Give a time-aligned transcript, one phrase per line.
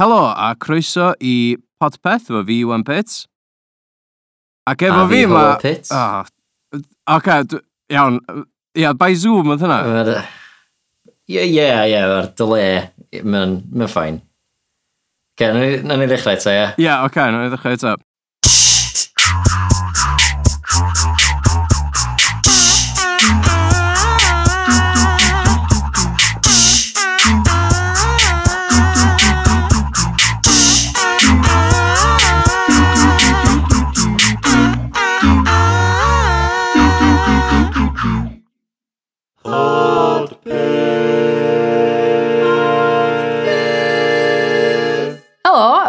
[0.00, 3.26] Helo a croeso i podpeth efo fi, Iwan Pits.
[4.70, 5.42] Ac efo a fi, ma...
[5.50, 5.90] A Pits.
[5.92, 6.24] Oh,
[7.16, 7.28] ok,
[7.92, 8.16] iawn.
[8.80, 9.80] Ia, by Zoom oedd hynna.
[11.28, 12.64] Ie, ie, ie, ar dyle.
[13.12, 14.22] Mae'n ffain.
[15.34, 15.44] Ok,
[15.84, 16.64] na ni ddechrau eto, ie.
[16.78, 17.92] Ie, yeah, ok, na ni ddechrau eto.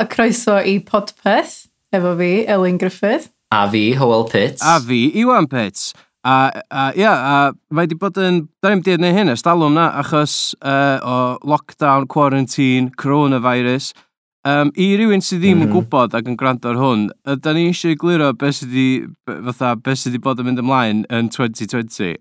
[0.02, 3.30] a croeso i Podpeth, efo fi, Elin Griffith.
[3.52, 4.62] A fi, Howell Pitts.
[4.64, 5.94] A fi, Iwan Pitts.
[6.24, 7.36] A, a ia, a
[7.74, 11.18] mae wedi bod yn, da ni'n dweud neu hyn, estalwm na, achos uh, o
[11.50, 13.92] lockdown, quarantine, coronavirus.
[14.46, 15.68] Um, I rywun sydd ddim mm.
[15.68, 15.76] yn mhm.
[15.76, 17.08] gwybod ac yn gwrando ar hwn,
[17.46, 18.88] da ni eisiau egluro beth sydd wedi,
[19.52, 22.18] fatha, beth sydd wedi bod yn mynd ymlaen yn 2020.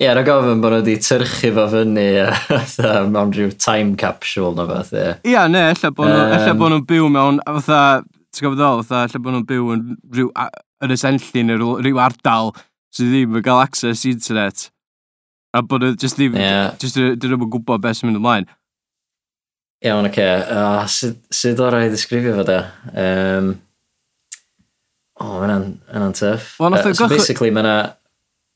[0.00, 2.06] Ie, yeah, rhaid gofyn bod nhw wedi tyrchu fo fyny
[3.12, 5.10] mewn rhyw time capsule na fath, ie.
[5.20, 7.80] Ie, yeah, ne, ella bod nhw'n um, bo nhw byw mewn, fatha,
[8.32, 9.84] ti'n gofod ddol, fatha, ella bod nhw'n byw yn
[10.16, 10.32] rhyw,
[10.82, 12.54] yn y senllun, neu rhyw ardal
[12.96, 14.66] sydd ddim yn cael access i internet.
[15.52, 16.72] A bod nhw just ddim, yeah.
[16.80, 18.48] just dyn nhw'n gwybod beth sy'n mynd ymlaen.
[19.84, 20.14] Iawn, oce.
[20.16, 20.44] Okay.
[20.56, 22.62] Uh, sud, sud o'r rhaid ddisgrifio fo da?
[22.96, 23.56] Um,
[25.20, 26.54] o, oh, mae'n an, an, an tuff.
[26.58, 27.68] Well, uh, so basically, mae'n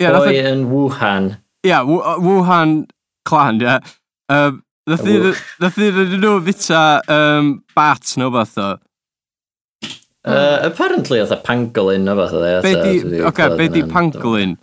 [0.03, 1.31] Yeah, Boi yn Wuhan.
[1.65, 1.83] Ia, yeah,
[2.21, 2.83] Wuhan
[3.25, 3.79] clan, ia.
[3.81, 3.81] Yeah.
[4.29, 6.81] Um, Nath ni rydyn nhw fita
[7.11, 8.67] um, bat neu beth o.
[10.27, 12.53] Uh, apparently, oedd a pangolin o fath o dde.
[12.63, 14.55] Be di, oce, be di pangolin?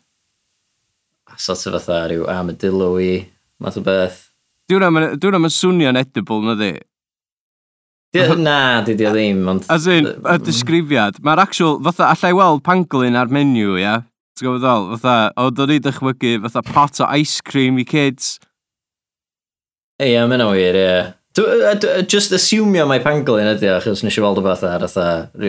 [1.35, 3.11] Sort of fatha rhyw armadillo i,
[3.59, 4.21] math o beth.
[4.71, 6.71] Dwi'n am yn swnio'n edible, na di?
[8.37, 9.67] Na, di di o ddim, ond...
[9.73, 11.19] As in, y disgrifiad.
[11.25, 13.81] Mae'r actual, fatha, allai weld pangolin ar menu, ia?
[13.83, 14.09] Yeah?
[14.33, 14.87] Ti'n gwybod ddol?
[14.97, 18.39] Fatha, o, do'n i dychmygu fatha pot o ice cream i kids.
[20.01, 20.95] Ie, yeah, mae'n wir, ie.
[22.09, 24.73] Just assumio mae pangolin ydy, achos nes i weld o fatha,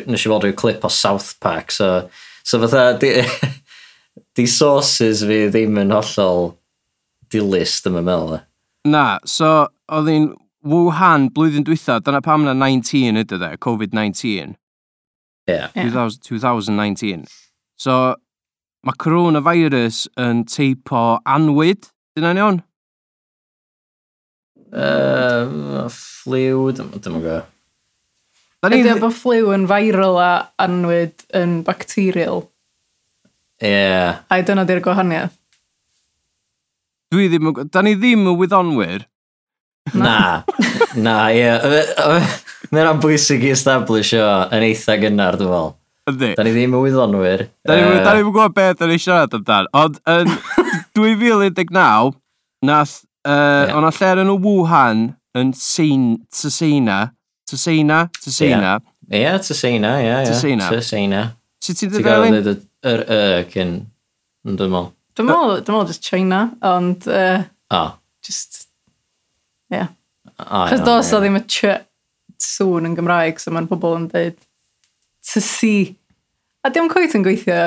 [0.05, 2.11] nes i weld rhyw clip o South Park, so,
[2.45, 3.15] so fatha, di,
[4.37, 6.53] di sources fi ddim yn hollol
[7.33, 8.35] dilys, dyma mel.
[8.85, 9.55] Na, so,
[9.89, 10.33] oedd hi'n
[10.65, 14.55] Wuhan blwyddyn dwytha, dyna pam na 19 ydy de, COVID-19.
[15.49, 15.57] Ie.
[15.57, 15.73] yeah.
[15.73, 17.27] 2019.
[17.77, 18.15] So,
[18.85, 21.87] Mae coronavirus yn teip o anwyd,
[22.17, 22.59] dyna ni on?
[24.75, 27.37] Uh, fliw, dyma go.
[28.61, 28.83] Da ni...
[28.83, 32.45] Ydy o bod fliw yn viral a anwyd yn bacterial?
[33.63, 33.71] Ie.
[33.73, 34.21] Yeah.
[34.29, 35.39] A dyna di'r gwahaniaeth.
[37.15, 39.07] Dwi ddim, yn da ni ddim yn wyddonwyr.
[39.97, 40.43] Na,
[41.07, 41.49] na, ie.
[42.75, 45.73] Mae'n bwysig i establish o yn eitha gynnar, dwi'n fel.
[46.11, 46.35] Ydy.
[46.37, 47.47] Da ni ddim yn wyddonwyr.
[47.65, 48.11] Da ni'n uh...
[48.13, 49.69] ni gwybod beth da ni'n siarad amdan.
[49.81, 50.29] Ond yn
[50.99, 52.19] 2019,
[52.69, 53.73] nath, uh, yeah.
[53.79, 55.07] o'na lle yn y Wuhan
[55.41, 56.99] yn Sein, Tysina,
[57.49, 58.77] Tysina, Tysina.
[59.09, 60.29] Ie, Tysina, ie, ie.
[60.29, 60.69] Tysina.
[60.77, 61.25] Tysina.
[61.65, 62.37] Sut ti'n dweud elin?
[62.37, 63.21] Ti'n gael yr y
[63.55, 63.75] cyn,
[64.45, 64.93] yn dwi'n meddwl.
[65.17, 67.09] Dwi'n meddwl, dwi'n meddwl just China, ond...
[67.09, 67.95] Uh, oh.
[68.25, 68.67] Just,
[69.73, 69.81] ie.
[69.81, 69.93] Yeah.
[70.69, 71.79] Chos dos o ddim y ch
[72.45, 74.37] sŵn yn Gymraeg, so mae'n pobl yn dweud
[75.33, 75.97] to see.
[76.65, 77.61] A dim cwyt yn gweithio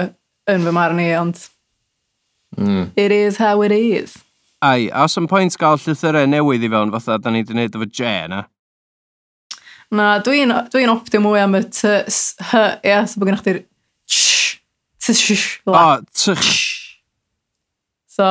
[0.49, 1.41] yn fy marn i, ond...
[2.57, 2.91] Mm.
[2.95, 4.17] It is how it is.
[4.63, 7.75] Ai, a os yn pwynt gael llythyrau newydd i fewn fatha da ni wedi gwneud
[7.77, 8.45] efo J na?
[9.93, 13.43] Na, dwi'n dwi, dwi optio mwy am y t, s, h, ia, so bod gennych
[13.45, 13.59] chi'r
[14.09, 14.57] ch,
[15.03, 15.83] t, sh, la.
[15.83, 16.97] O, t, ch.
[18.17, 18.25] So,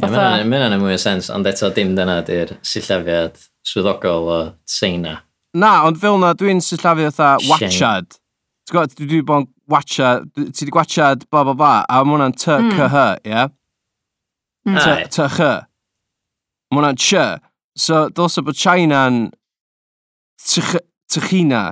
[0.00, 0.22] fatha...
[0.22, 5.18] Mae'n mynd yn mwy o sens, ond eto dim dyna di'r sillafiad swyddogol o tseina.
[5.56, 8.18] Na, ond fel na, dwi'n sillafu fatha watchad.
[8.66, 12.16] Ti'n gwybod, dwi wedi bod yn watchad, ti wedi gwachad, ba, ba, ba, a mae
[12.16, 12.74] hwnna'n ty, mm.
[12.74, 13.32] cy, hy, ie?
[13.32, 13.48] Yeah?
[14.66, 14.78] Mm.
[15.14, 15.52] Ty, chy.
[16.70, 17.24] Mae hwnna'n ch.
[17.78, 19.26] So, dylse bod China'n
[20.42, 21.62] tychina.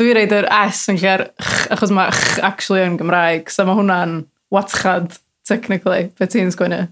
[0.00, 3.76] Dwi'n reid yr S yn lle'r ch, achos mae ch actually yn Gymraeg, so mae
[3.78, 4.22] hwnna'n
[4.52, 5.18] watchad,
[5.48, 6.86] technically, beth ti'n sgwynnu.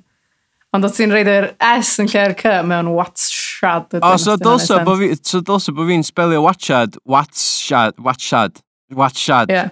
[0.71, 3.97] Ond oedd ti'n reid yr S yn lle'r C mewn watchad.
[3.99, 8.61] O, so dylse bod fi, so dylse bod fi'n spelio watchad, watchad, watchad,
[8.95, 9.51] watchad.
[9.51, 9.65] Ie.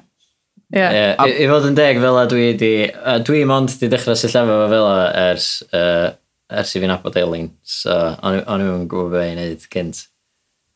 [0.74, 0.88] Ie.
[1.14, 4.34] I I fod yn deg fel a dwi di, a dwi mond di dechrau sy'n
[4.34, 6.08] llefo fo fel a ers, uh,
[6.50, 7.46] ers i fi'n abod Elin.
[7.62, 10.02] So, o'n i'n gwybod beth i'n neud cynt.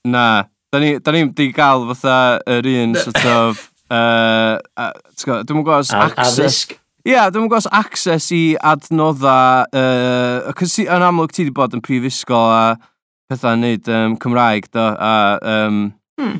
[0.06, 0.26] Na,
[0.70, 5.90] da ni, da ni di gael fatha yr un sort of, uh, uh, dwi'n gwybod,
[5.98, 6.38] access.
[6.38, 11.72] Addysg, Ie, yeah, dwi'n gwybod access i adnoddau, uh, cos yn amlwg ti wedi bod
[11.74, 12.76] yn prifysgol a
[13.26, 15.80] pethau neud um, Cymraeg, do, a um,
[16.20, 16.36] hmm.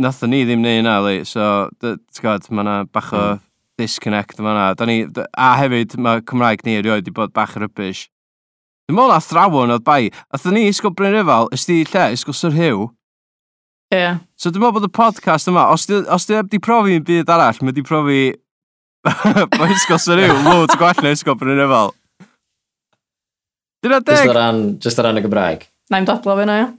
[0.00, 3.42] nathon ni ddim neud yna, li, so, ti'n gwybod, mae yna bach o hmm.
[3.82, 4.88] disconnect yma yna.
[4.88, 4.96] Ni,
[5.36, 8.06] A hefyd, mae Cymraeg ni erioed wedi bod bach rybys.
[8.88, 12.94] Dwi'n meddwl athrawon oedd bai, athyn ni isgol Bryn Rifal, ysdi lle, isgol Sir Hugh,
[13.92, 14.24] Yeah.
[14.40, 17.60] So dwi'n meddwl bod y podcast yma, os di, os di profi yn byd arall,
[17.62, 18.32] mae di profi
[19.04, 21.72] Mae ysgol sy'n rhyw, loads gwell na ysgol bryn yn.
[23.84, 24.16] Dyna deg!
[24.16, 25.66] Just o ran, just o ran y Gymraeg.
[25.92, 26.70] Na i'n dadlo fe na, ia.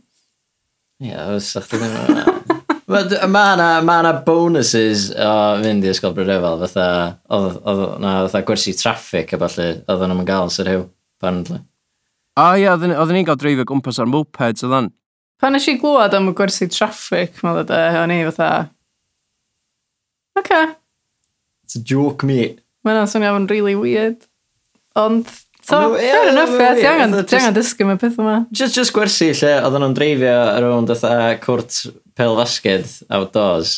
[1.05, 2.33] Ie, oes sa'ch ddim yn
[2.85, 5.29] Mae yna ma na bonuses o
[5.61, 6.89] fynd i Ysgol Brydefel, fatha,
[7.33, 10.85] oedd na fatha gwersi traffic a falle, oedd nhw'n gael sy'n rhyw,
[11.17, 11.59] apparently.
[12.37, 14.89] O ie, ia, yeah, oedden ni'n cael dreifio gwmpas ar mopeds oedd an.
[15.41, 18.49] Pan nes i glwad am y gwersi traffic, mae dda, o'n i fatha,
[20.37, 20.73] oce, okay.
[21.65, 22.61] It's a joke, mate.
[22.85, 24.19] Mae yna'n swnio am yn really weird.
[25.01, 25.25] Ond,
[25.65, 27.87] so, Ond ma- ie, fair enough, ma- ie, ti ie, angen, fatha ti angen dysgu
[27.89, 28.35] mewn peth yma.
[28.53, 31.79] Just, just gwersi lle, oedden nhw'n dreifio around fatha cwrt
[32.15, 33.73] pel fasged outdoors.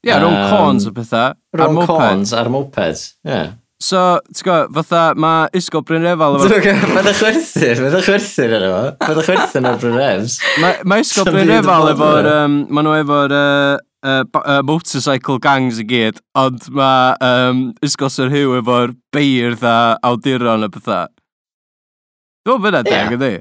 [0.00, 1.36] Ie, yeah, rhwng um, corns o pethau.
[1.36, 1.92] Ar Rhwng moped.
[1.92, 3.04] corns ar moped.
[3.28, 3.42] Ie.
[3.86, 4.02] So,
[4.32, 6.48] ti'n gwybod, fatha, mae Isgol Bryn Efal efo...
[6.48, 8.78] Mae'n chwerthin, mae'n chwerthin yn efo.
[9.04, 10.38] Mae'n chwerthin ar Bryn Efs.
[10.64, 12.30] Mae ma Isgol Sa'm Bryn byd yn Efal bod efo'r...
[12.30, 12.38] yna.
[12.48, 13.36] Um, mae nhw efo'r...
[13.36, 19.66] Uh, uh, uh, motorcycle gangs i gyd, ond mae um, Isgos yr Hw efo'r beirdd
[19.66, 19.76] a
[20.06, 21.10] awduron a bethau.
[22.46, 23.34] Dwi'n meddwl bod deg, ydy?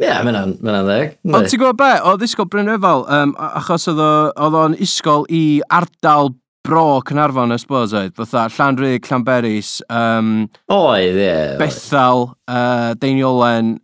[0.00, 1.16] Ie, mae'n mae ddeg.
[1.28, 6.32] Ond ti'n gwybod be, oedd isgol Bryn Efal, um, achos oedd o'n isgol i ardal
[6.64, 11.34] bro Cynarfon, I suppose, oedd, fatha Llanrug, Llanberis, um, oedd, ie.
[11.60, 13.74] Bethel, uh, Deiniolen,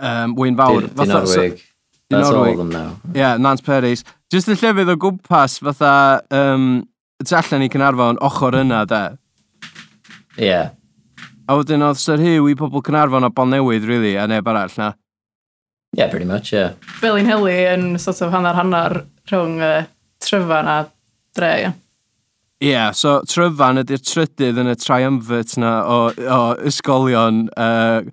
[0.00, 0.88] um, Wyn Fawr.
[0.88, 1.64] Dyn, Dynarwig.
[2.10, 3.00] That's all of them now.
[3.14, 4.04] Yeah, Nance Perry's.
[4.30, 6.84] Just y llefydd o gwmpas fatha um,
[7.24, 9.02] tu allan i Cynarfon ochr yna, de.
[10.38, 10.70] Yeah.
[11.48, 14.74] A wedyn oedd Sir Hugh i pobl Cynarfon a Bon Newydd, really, a neb arall
[14.78, 14.92] na.
[15.96, 16.74] Yeah, pretty much, yeah.
[17.00, 19.00] Felin Heli yn sort of hanner-hanner
[19.30, 19.86] rhwng uh,
[20.22, 20.78] tryfan a
[21.34, 21.74] dre, yeah.
[22.62, 28.06] Ie, yeah, so tryfan ydy'r trydydd yn y triumvirate na o, o ysgolion uh,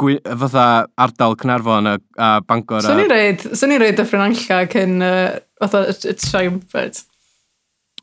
[0.00, 0.64] gwy, fatha
[1.00, 2.82] ardal Cynarfon a, a Bangor.
[2.86, 3.04] Swn a...
[3.04, 7.06] i'n reid, swn so i'n reid y Ffrinanlla cyn uh, fatha y Triumvirate.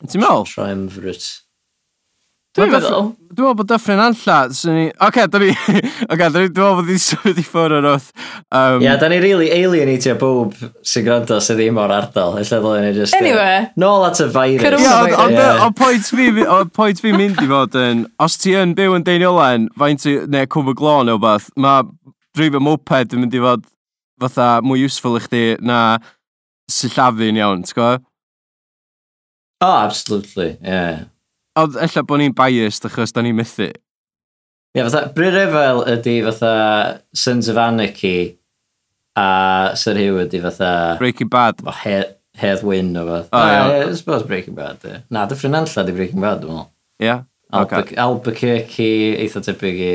[0.06, 0.48] Ti'n meddwl?
[0.52, 1.47] Triumvirate.
[2.58, 3.10] Dwi'n meddwl.
[3.38, 4.86] Dwi'n meddwl bod Dyffryn Anlla, sy'n ni...
[5.06, 5.52] Oce, da ni...
[5.54, 6.48] Oce, da ni...
[6.50, 8.08] Dwi'n meddwl bod ni'n symud i ffwrdd o'r wrth.
[8.50, 8.80] Um...
[8.82, 12.40] Ia, yeah, da ni really alienatio bob sy'n gwrando sydd ddim o'r ardal.
[12.42, 13.18] Ella ddylen ni just...
[13.20, 13.60] Anyway.
[13.68, 14.82] Uh, nôl at y virus.
[14.82, 18.06] Ia, ond o pwynt fi, o pwynt fi mynd i fod yn...
[18.26, 20.16] Os ti yn byw yn Deiniolen, faint i...
[20.26, 21.86] neu Cwm y Glon neu beth, mae
[22.38, 23.68] drif y moped yn mynd i fod
[24.22, 26.00] fatha mwy useful i chdi na
[26.74, 28.08] sillafu'n iawn, ti'n gwybod?
[29.62, 31.06] Oh, absolutely, yeah.
[31.58, 33.72] Oedd ella bod ni'n biased achos da ni'n mythu.
[33.72, 35.38] Ie, yeah, fatha, Bryd
[35.96, 36.52] ydy fatha
[37.16, 38.38] Sons of Anarchy
[39.18, 40.98] a Sir Hugh ydy fatha...
[41.00, 41.64] Breaking Bad.
[41.66, 42.04] O, he,
[42.38, 43.30] Hedd Wyn o fath.
[43.34, 43.90] O, ie.
[43.90, 45.02] I suppose Breaking Bad, ie.
[45.10, 46.70] Na, dy Ffrinanlla di Breaking Bad, dwi'n meddwl.
[47.02, 47.24] Ie, yeah,
[47.54, 47.98] Albu okay.
[48.04, 48.92] Albuquerque,
[49.24, 49.92] eitha tebyg i...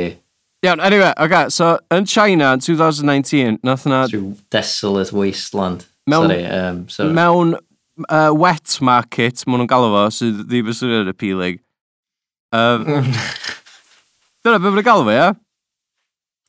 [0.62, 4.08] Iawn, yeah, anyway, okay, so yn China in 2019, nath yna...
[4.10, 5.86] Through desolate wasteland.
[6.10, 7.14] Mewn, sorry, um, sorry.
[7.14, 7.54] mewn
[8.08, 11.60] uh, wet market, maen nhw'n galw fo, sydd ddim yn swnio'n appealing.
[12.56, 12.84] Um,
[14.44, 15.32] dyna beth mae'n galw fo, ia?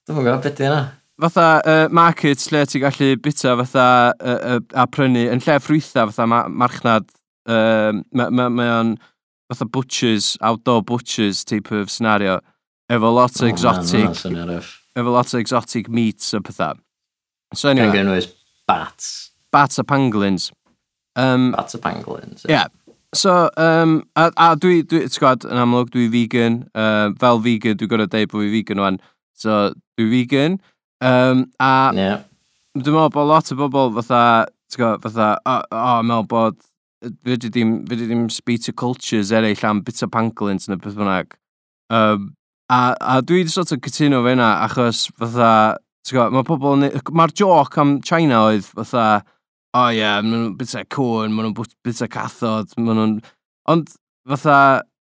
[0.04, 0.84] Dwi'n mwyn gwybod beth yna.
[1.24, 6.08] Fatha uh, market lle ti'n gallu bita fatha uh, uh, a prynu, yn lle ffrwytha
[6.10, 7.06] fatha ma marchnad,
[7.48, 8.96] uh, mae ma, ma o'n
[9.52, 12.40] fatha butchers, outdoor butchers type of scenario,
[12.92, 14.58] efo lot o oh, exotic, man,
[14.98, 16.82] efo lot o exotic meats a pethau.
[17.54, 17.92] So anyway.
[17.94, 18.32] Gan gynnwys
[18.68, 19.32] bats.
[19.54, 20.50] Bats a pangolins.
[21.16, 22.40] Um, That's a pangolin.
[22.40, 22.48] So.
[22.50, 22.68] Yeah.
[23.14, 26.64] So, um, a, a dwi, dwi ti'n gwybod, yn amlwg, dwi vegan.
[26.74, 28.98] Uh, fel vegan, dwi'n gorau deud bod fi vegan o'n.
[29.38, 29.58] So,
[30.00, 30.58] dwi vegan.
[31.04, 32.24] Um, a yeah.
[32.80, 34.24] dwi'n meddwl bod lot o bobl fatha,
[34.74, 36.58] ti'n gwybod, fatha, o, oh, oh, meddwl bod,
[37.28, 40.98] fe di ddim, fe di ddim speech cultures eraill am bit o pangolins neu beth
[40.98, 41.38] bynnag.
[41.94, 42.32] Um,
[42.74, 45.52] a, a dwi wedi sort of cytuno fe yna, achos fatha,
[46.02, 49.22] ti'n gwybod, mae pobl, mae'r joc am China oedd fatha,
[49.74, 53.14] o ie, yeah, maen nhw'n bita cwn, maen nhw'n bita cathod, maen nhw'n...
[53.74, 53.94] Ond,
[54.30, 54.58] fatha...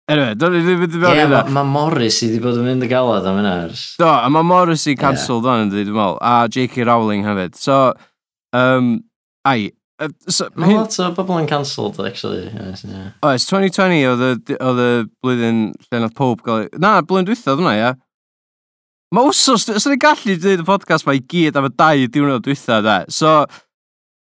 [0.07, 1.41] Anyway, do'n i ddim wedi mewn hynna.
[1.51, 3.55] Mae Morris i wedi bod yn mynd y galad am hynna.
[3.99, 5.57] Do, a mae Morris i cancelled yeah.
[5.57, 6.87] o'n ydy, dwi'n meddwl, a J.K.
[6.87, 7.59] Rowling hefyd.
[7.59, 7.81] So,
[8.55, 8.93] um,
[9.47, 12.43] ai, Uh, so, Mae lot o bobl yn cancelled, actually.
[12.53, 13.15] Yes, yeah.
[13.25, 14.89] Oes, 2020 oedd y
[15.25, 16.67] blwyddyn lle nath pob gael...
[16.77, 17.95] Na, blwyddyn dwytho oedd hwnna, ia.
[19.15, 22.45] Mae wsos, os ydy'n gallu dweud y podcast mae i gyd am y dau diwrnod
[22.45, 22.99] dwytho, da.
[23.09, 23.39] So,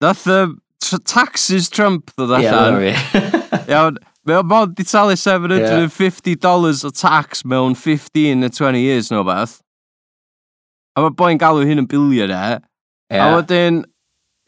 [0.03, 2.83] Nath y taxes Trump ddod allan.
[2.85, 2.95] Ie,
[3.73, 3.97] Iawn,
[4.29, 9.59] mae o'n bod i talu $750 o tax mewn 15 neu 20 years neu beth.
[10.97, 12.43] A mae boi'n galw hyn yn bilion e.
[13.12, 13.21] Ie.
[13.23, 13.83] A wedyn,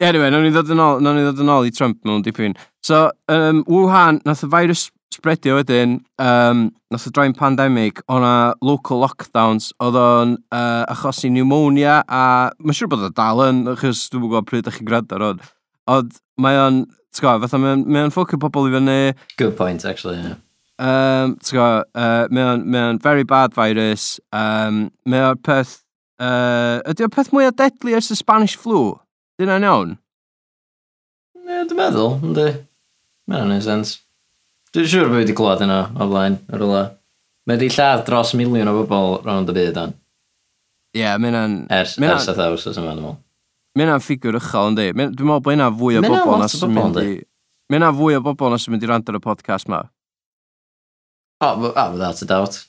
[0.03, 2.55] anyway, nawn ni ddod yn ôl, nawn ni ddod yn ôl i Trump mewn dipyn.
[2.85, 9.01] So, um, Wuhan, nath y virus spreadio wedyn, um, nath o droi'n pandemig, o'na local
[9.03, 12.21] lockdowns, oedd o'n uh, achosi pneumonia, a
[12.59, 15.41] mae'n siŵr bod o dal yn, achos dwi'n gwybod pryd ydych chi'n gwrando ar hwn,
[15.95, 18.99] ond mae o'n, ti'n gwybod, fatha mae'n mae ffocw pobl i fyny.
[19.41, 20.37] Good point, actually, yeah.
[20.79, 25.79] Um, ti'n gwybod, uh, mae o'n, mae on very bad virus, um, mae o'r peth,
[26.21, 28.93] uh, ydy o'r peth mwyaf deadly ers y Spanish flu?
[29.41, 29.97] Dyna'n iawn?
[31.49, 32.47] Yeah, dwi'n meddwl, ynddi.
[33.29, 34.03] Mae'n o'n sense.
[34.75, 36.83] Dwi'n siŵr bod wedi clywed yna o flaen ar ola.
[37.49, 39.95] Mae wedi lladd dros miliwn o bobl rownd y byd o'n.
[40.93, 41.63] Ie, yeah, mae'n...
[41.73, 43.17] Ers, mae ers a thaws os yma, dwi'n meddwl.
[43.79, 44.87] Mae'n am ffigwr uchel, yndi.
[44.93, 47.15] Dwi'n meddwl bod yna fwy o bobl na sy'n mynd i...
[47.73, 49.83] Mae'n am fwy o bobl na sy'n mynd i rand ar y podcast ma.
[51.39, 52.61] O, oh, oh, without a doubt.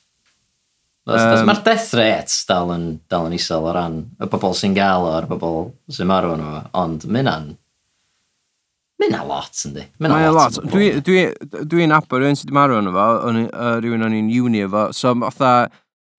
[1.09, 5.05] Um, Mae'r death rate dal yn, dal yn isel o ran y bobl sy'n gael
[5.09, 7.29] o'r bobl sy'n marw yn yma, ond mae'n
[9.01, 9.83] Mae yna lot, yndi.
[9.97, 10.57] Mae yna lot.
[10.59, 10.69] lot.
[10.69, 11.21] Dwi'n dwi,
[11.65, 15.15] dwi nabod rhywun sydd wedi marw yn efo, uh, rhywun o'n i'n uni efo, so
[15.23, 15.53] fatha,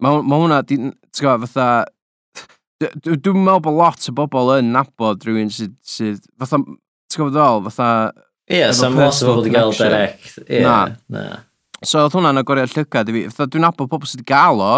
[0.03, 1.69] mae ma hwnna, ti'n gwybod, fatha,
[3.05, 7.63] dwi'n meddwl bod lot o bobl yn nabod rhywun sydd, sydd fatha, ti'n gwybod ddol,
[7.69, 7.89] fatha...
[8.51, 10.43] Ie, yeah, sam lot o bobl wedi cael direct.
[10.49, 10.77] Ie, na.
[11.15, 11.25] na.
[11.87, 13.27] So oedd hwnna'n agoriad llygad i fi.
[13.31, 14.75] Fatha, dwi'n nabod pobl sydd wedi gael o,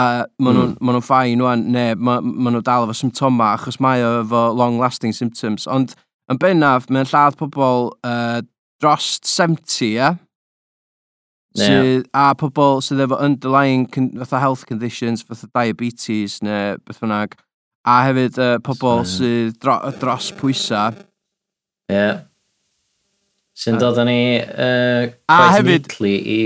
[0.00, 0.10] a
[0.42, 0.86] maen nhw'n mm.
[0.90, 5.14] ma ffain wan, ne, maen ma nhw dal efo symptoma, achos mae o efo long-lasting
[5.14, 5.94] symptoms, ond
[6.30, 8.40] Yn bennaf, mae'n lladd pobl uh,
[8.82, 9.94] dros 70, ie?
[9.98, 10.18] Yeah?
[11.58, 13.88] Sydd, a pobl sydd efo underlying
[14.20, 17.34] fatha health conditions, fatha diabetes neu beth bynnag.
[17.82, 21.00] A hefyd uh, pobl so, sydd dro, dros pwysau.
[21.90, 21.96] Ie.
[21.96, 22.20] Yeah.
[23.58, 26.40] Sy'n dod â ni uh, a hefyd, neatly i...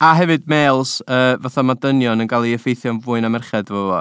[0.00, 3.84] A hefyd males, uh, fatha mae dynion yn cael ei effeithio'n fwy na merched fo
[3.90, 4.00] fo.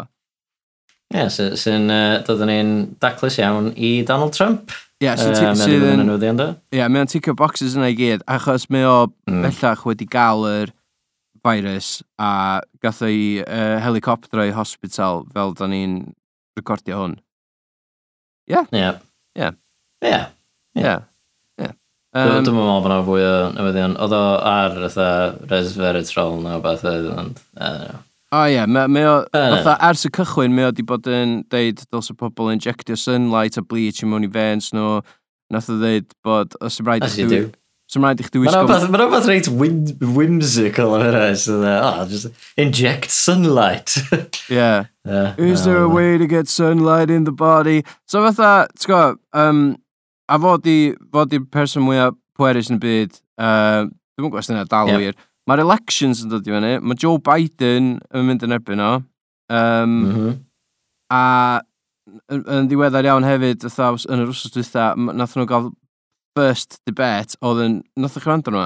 [1.12, 2.74] Ie, yeah, sy'n so, uh, dod â ni'n
[3.04, 4.72] daclus iawn i Donald Trump.
[5.03, 6.09] Ie, sydd yn...
[6.71, 9.41] Ie, mae'n ticio boxes yna i gyd, achos mae o mm.
[9.43, 10.71] bellach wedi gael yr
[11.45, 15.99] virus a gath o'i uh, helicopter i hospital fel da ni'n
[16.57, 17.17] recordio hwn.
[18.49, 18.63] Ie?
[18.71, 18.87] Ie.
[19.35, 19.51] Ie.
[20.05, 20.23] Ie.
[20.79, 20.95] Ie.
[22.15, 23.97] Um, Dwi'n meddwl bod yna fwy o newyddion.
[23.99, 25.07] Oedd o ar ytha
[25.51, 28.04] resveratrol neu beth oedd, ond, I don't know.
[28.36, 31.84] O ie, yeah, mae o, fatha, ers y cychwyn, mae o di bod yn deud
[31.88, 34.98] dylse pobl injectio sunlight a bleach i mewn i veins nhw.
[35.54, 37.39] Nath o ddeud bod, os yw'n rhaid i chdi...
[37.86, 38.63] Os yw'n rhaid i chdi wisgo...
[38.68, 39.48] Mae'n rhywbeth reit
[40.18, 42.27] whimsical am hynny, so oh, just
[42.58, 43.96] inject sunlight.
[44.50, 44.89] yeah.
[45.06, 45.38] yeah.
[45.38, 47.84] Is there a way to get sunlight in the body?
[48.10, 49.62] So fatha, ti'n gwybod, um,
[50.27, 50.80] a fod i,
[51.13, 55.06] fod i'r person mwyaf pwerus yn y byd, uh, dwi'n gwybod os dyna dal yeah.
[55.06, 58.91] wir, Mae'r elections yn dod i fyny, mae Joe Biden yn mynd yn erbyn o.
[59.53, 60.35] Um, mm -hmm.
[61.13, 61.23] A
[62.33, 65.71] yn ddiweddar iawn hefyd, ytha, yn yr wrsos dwytha, nath nhw gael
[66.37, 67.79] first debate oedd yn...
[67.99, 68.65] Nath o'ch rand nhw?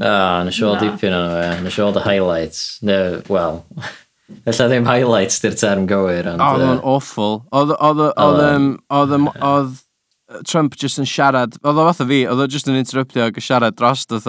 [0.00, 1.48] Ah, nes i weld dipyn o'n fe.
[1.64, 2.62] Nes i weld y highlights.
[2.86, 3.00] No,
[3.32, 3.64] well,
[4.48, 6.42] Ella ddim highlights di'r term gywir, ond...
[6.44, 7.40] Oedd o'n awful.
[7.50, 7.74] Oedd...
[7.76, 8.04] Oedd...
[8.14, 9.14] Oedd...
[9.50, 9.78] Oedd...
[10.46, 11.56] Trump just yn siarad...
[11.64, 14.28] Oedd o fatha fi, oedd o just yn interruptio ac yn siarad dros, oedd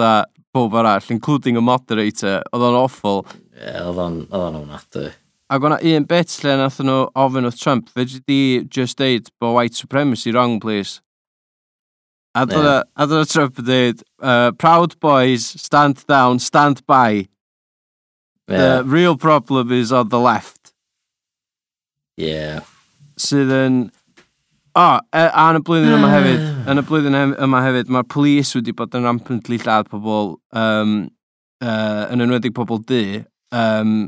[0.52, 3.24] pob arall, including y moderator, oedd o'n awful.
[3.52, 5.10] Ie, yeah, oedd o'n ofnadwy.
[5.52, 8.42] Ac o'na un bit lle nath nhw ofyn wrth Trump, fe di
[8.72, 11.00] just deud bod white supremacy wrong, please.
[12.34, 13.24] A dyna yeah.
[13.28, 17.28] Trump yn deud, uh, proud boys, stand down, stand by.
[18.48, 18.78] Yeah.
[18.78, 20.72] The real problem is on the left.
[22.16, 22.64] Yeah.
[23.20, 23.76] Sydd yn
[24.72, 26.70] O, e, a yn y blwyddyn yma hefyd, ah.
[26.72, 30.94] yn y blwyddyn he- yma hefyd, mae'r polis wedi bod yn rampantly lladd pobl, um,
[31.60, 33.02] uh, yn enwedig pobl du,
[33.52, 34.06] um,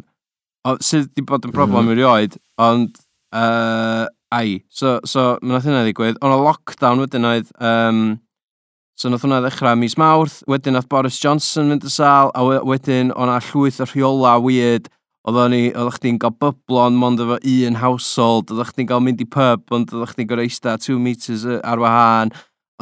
[0.65, 1.91] o, sydd wedi bod yn broblem mm.
[1.93, 2.01] Mm-hmm.
[2.01, 2.97] erioed, ond,
[3.37, 8.01] uh, ai, so, so, mae nath hynna ddigwydd, ond y lockdown wedyn oedd, um,
[8.97, 12.65] so nath hwnna ddechrau mis mawrth, wedyn nath Boris Johnson mynd y sal, a we-
[12.73, 14.89] wedyn o'na llwyth o rheola weird,
[15.25, 19.27] Oedden ni, oeddech chdi'n cael byblon mond efo un household, oeddech chdi'n cael mynd i
[19.37, 22.35] pub, ond oeddech chdi'n gorau eista 2 metres ar wahân,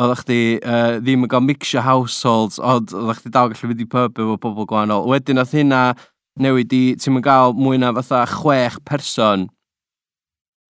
[0.03, 3.89] oeddech chdi uh, ddim yn cael mixio households, ond oeddech chdi dal gallu mynd i
[3.95, 5.07] pub efo pobl gwahanol.
[5.13, 5.83] Wedyn oedd hynna
[6.43, 9.47] newid i, ti'n mynd gael mwy na fatha chwech person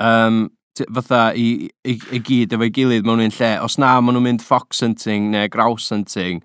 [0.05, 0.45] um,
[0.93, 3.53] fatha i, i, i gyd efo'i gilydd mewn un lle.
[3.65, 6.43] Os na, maen nhw'n mynd fox hunting neu grouse hunting.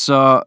[0.00, 0.42] So,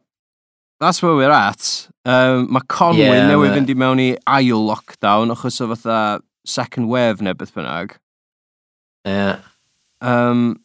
[0.83, 1.87] that's where we're at.
[2.05, 5.99] Um, mae Conwy yeah, newydd fynd i mewn i ail lockdown achos o fatha
[6.45, 7.95] second wave neu beth bynnag.
[9.07, 9.39] Yeah.
[10.01, 10.59] Um,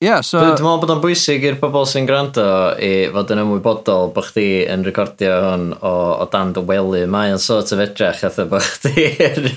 [0.00, 0.38] yeah, so...
[0.38, 2.46] Dwi'n meddwl bod o'n bwysig i'r pobl sy'n gwrando
[2.78, 7.04] i fod yn ymwybodol bod chdi yn recordio hwn o, o dan dy wely.
[7.10, 9.50] Mae o'n sort of edrych atho bod chdi'n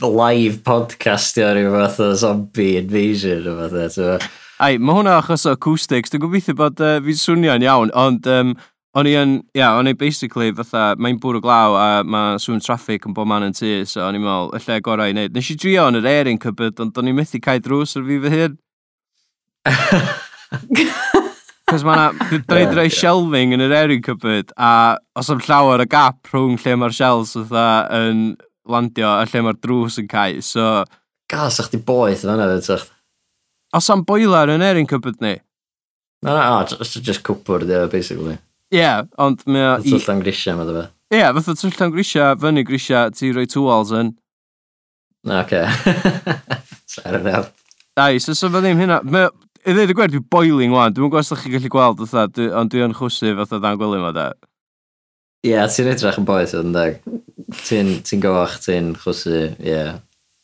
[0.00, 4.14] live podcastio rhyw fath o zombie invasion o fath o.
[4.60, 6.12] Ai, mae hwnna achos o acoustics.
[6.12, 8.50] Dwi'n gobeithio bod uh, fi'n swnio'n iawn, ond um,
[8.92, 12.60] o'n i yn, ia, yeah, o'n i basically fatha, mae'n bwrw glaw a mae swn
[12.60, 15.32] traffic yn bod man yn tu, so o'n i'n meddwl, y lle gorau i wneud.
[15.32, 18.20] Nes i drio yn yr airing cybyd, ond o'n i'n methu cael drws ar fi
[18.26, 18.60] fy hyn.
[21.70, 22.10] Cos mae'na,
[22.44, 26.60] da ni dreu shelving yn yr airing cupboard, a os am llawer y gap rhwng
[26.60, 27.68] lle mae'r shells fatha
[28.02, 28.24] yn
[28.68, 30.82] landio a lle mae'r drws yn cael, so...
[31.30, 32.80] Gas, a'ch di boeth fan yna,
[33.76, 35.36] Os am boiler yn erin cybyd ni?
[36.26, 38.34] Na, na, o, it's just cwpwr, yeah, basically.
[38.70, 39.76] Ie, yeah, ond mae o...
[39.84, 40.82] Twyll am grisia, mae fe.
[41.14, 44.10] Ie, yeah, fatha twyll am grisia, fyny grisia, ti roi tŵals yn.
[45.26, 45.62] Na, oce.
[46.96, 47.54] Fair enough.
[47.96, 49.00] Ai, so, so fe ddim hynna...
[49.06, 52.04] Mae, I ddweud y gwerth, dwi'n boiling wan, dwi'n gwybod os ydych chi'n gallu gweld,
[52.10, 54.28] fatha, ond dwi'n chwsu fatha dan gwely ma, da.
[55.44, 56.86] Ie, yeah, ti'n edrych yn boeth, ydyn, da.
[57.68, 59.74] Ti'n ti goch, ti'n chwsu, ie.
[59.76, 59.98] Yeah.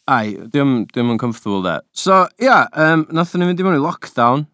[0.07, 1.81] Ai, dwi'n dwi yn comfortable de.
[1.91, 4.45] So, ia, yeah, um, nathon ni fynd i mewn i lockdown.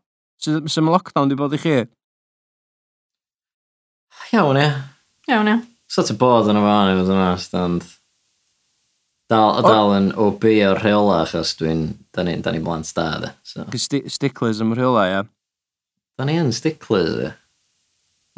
[0.40, 1.74] Sut so, mae lockdown di bod i chi?
[4.32, 4.70] Iawn, ie.
[5.28, 5.58] Iawn, ia.
[5.92, 7.84] Sort of bod yn y fan, i fod yn ast, ond...
[9.28, 9.66] Dal, o...
[9.66, 11.84] dal yn OB o'r rheola, achos dwi'n...
[12.16, 13.34] Da ni'n ni blant da, dde.
[13.44, 13.68] So.
[13.76, 15.22] Sti sticklers am rheola, ia.
[16.16, 17.34] Da ni yn sticklers, ie.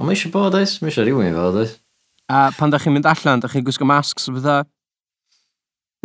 [0.00, 0.80] Ond mae eisiau bod, oes?
[0.82, 1.78] Mae eisiau rhywun i fod, oes?
[2.26, 4.66] A pan da chi'n mynd allan, da chi'n gwisgo masks o bethau?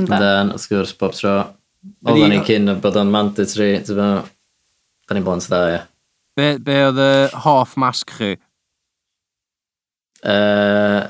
[0.07, 1.35] Dan, wrth gwrs, bob tro.
[2.07, 4.27] Oedden ni cyn bod o'n mandatory, ti'n fawr.
[5.09, 5.79] Da ni'n blant da, ie.
[6.39, 7.13] Be, be oedd y
[7.43, 8.35] hoff masg chi?
[10.19, 11.09] Uh,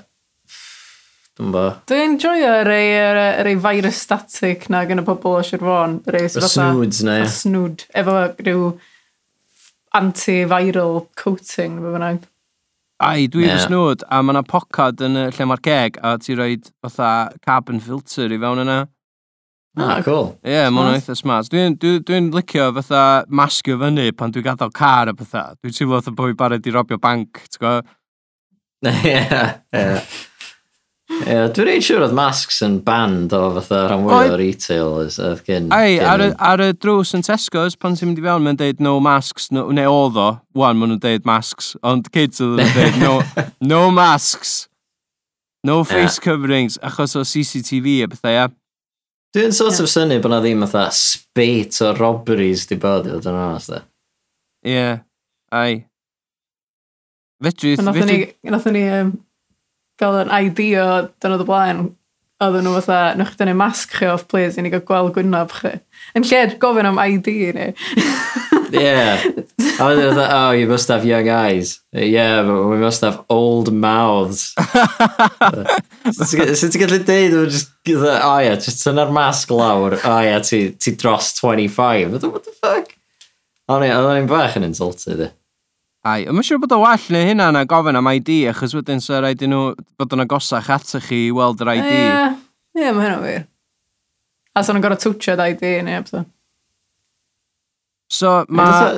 [1.39, 1.65] Dwi'n bo.
[1.88, 6.00] Dwi'n joio rei, rei, rei virus static na gen y pobl o Sir Fôn.
[6.12, 7.29] Y snoods na, ie.
[7.31, 7.86] Snood.
[7.96, 8.65] Efo rhyw
[9.96, 12.25] antiviral coating, fe fynnag.
[13.00, 13.56] Ai, dwi yeah.
[13.56, 17.12] fy snwd, a mae yna pocad yn y lle mae'r ceg, a ti roed fatha
[17.46, 18.79] carbon filter i fewn yna.
[19.79, 20.34] Ah, cool.
[20.44, 21.48] Ie, yeah, mae'n eitha smart.
[21.53, 25.45] Dwi'n dwi, dwi, dwi licio fatha masgio fyny pan dwi'n gadael car a fatha.
[25.62, 27.95] Dwi'n teimlo fatha bod fi barod i robio banc, ti'n gwybod?
[28.89, 29.21] Ie,
[29.76, 30.28] ie.
[31.10, 35.41] Ie, dwi'n rhaid siŵr oedd masks yn band o fatha rhan fwy o retailers oedd
[35.48, 35.72] gen...
[35.74, 35.98] Ai.
[36.06, 38.93] Ar, y, ar y drws yn Tesco's, pan ti'n mynd i fewn, mae'n deud no
[39.02, 43.00] masks, no, neu oedd o, wan, maen nhw'n deud masks, ond kids oedd yn deud
[43.02, 43.13] no,
[43.72, 44.54] no masks,
[45.65, 46.26] no face yeah.
[46.28, 48.50] coverings, achos o CCTV a bethau, ia.
[49.34, 49.86] Dwi'n sort yeah.
[49.86, 53.72] of syni bod na ddim fatha spate o robberies di bod i fod yn onas,
[53.74, 53.82] da.
[54.69, 54.86] Ie,
[55.58, 55.82] ai.
[57.41, 57.82] Fedrith...
[57.82, 59.12] Nathon ni, nathon ni um,
[59.99, 60.85] gael yn idea
[61.21, 61.88] dynod o blaen,
[62.39, 65.57] oedden nhw fatha, nwch chi dynnu masg chi off, please, i ni gael gweld gwynaf
[65.59, 65.73] chi.
[66.15, 67.67] Yn lle gofyn am ID ni.
[68.71, 69.19] yeah.
[69.79, 71.81] I was like, oh, you must have young eyes.
[71.91, 74.53] Yeah, but we must have old mouths.
[76.15, 77.35] Sut ti'n gallu deud?
[77.51, 79.97] Just, oh yeah, just tynnu'r masg lawr.
[80.03, 82.23] Oh yeah, ti, ti dros 25.
[82.23, 82.95] What the fuck?
[83.69, 85.27] O'n i'n bach yn insulted.
[86.07, 89.19] Ai, yma siŵr bod o well neu hynna na gofyn am ID, achos wedyn sy'n
[89.19, 91.89] rhaid i nhw bod yn agosach atych chi i weld yr ID.
[91.89, 92.38] Ie, yeah.
[92.79, 93.41] yeah, mae hynna wir.
[94.55, 96.23] A sy'n gorau twtio'r ID neu ebso.
[98.09, 98.95] So, mae...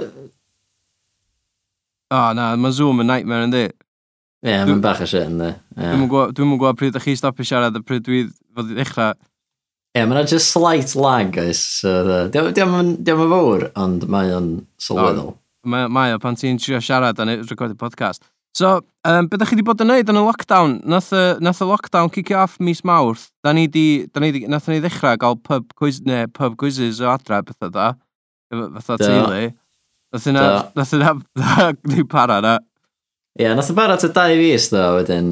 [2.11, 3.65] O, oh, na, mae Zoom yn nightmare yn di.
[3.65, 5.51] Ie, yeah, mae'n bach o shit yn di.
[5.73, 9.17] Dwi'n mwyn gwybod pryd ydych chi stopio siarad a pryd dwi fod i ddechrau.
[9.17, 11.65] Ie, yeah, mae'n just slight lag, guys.
[11.81, 12.97] So, Diolch yn
[13.33, 15.39] fawr, ond mae'n sylweddol.
[15.61, 18.23] Mae, mae o pan ti'n trio siarad a recordio podcast.
[18.57, 20.73] So, um, beth ydych chi wedi bod yn neud yn y lockdown?
[20.89, 23.29] Nath y, nath y lockdown kick off mis mawrth.
[23.45, 26.99] Da ni di, da ni di, nath ni ddechrau gael pub, quiz, ne, pub quizzes
[26.99, 27.93] o adra, bethau da.
[28.51, 29.53] Fatha teulu.
[30.11, 30.43] Nath yna,
[30.75, 31.15] nath yna,
[31.93, 32.57] ni para na.
[33.37, 35.29] Ie, yeah, nath y bara ta dau fus ddo, wedyn,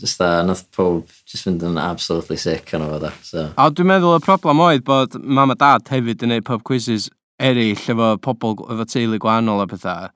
[0.00, 3.12] just da, nath pob just fynd yn absolutely sick yn o da.
[3.26, 3.50] So.
[3.60, 7.10] A dwi'n meddwl y problem oedd bod mam a dad hefyd yn neud pub quizzes
[7.42, 10.10] eraill efo pobl, efo teulu gwahanol a pethau.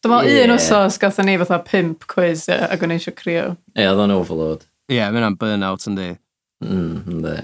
[0.00, 0.46] Dwi'n meddwl yeah.
[0.48, 3.50] un wsos gatho ni fatha pimp quiz yeah, ac o'n eisiau crio.
[3.74, 4.64] Ie, yeah, oedd o'n overload.
[4.88, 6.08] Ie, yeah, mynd am burnout yn mm, di.
[6.64, 7.34] Mm, ynddi.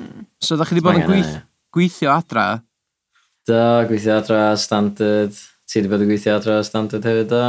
[0.40, 1.34] So, da chi wedi bod yn gweith,
[1.76, 2.46] gweithio adra?
[3.46, 5.36] Do, gweithio adra, standard.
[5.68, 7.44] Ti wedi bod yn gweithio adra, standard hefyd do.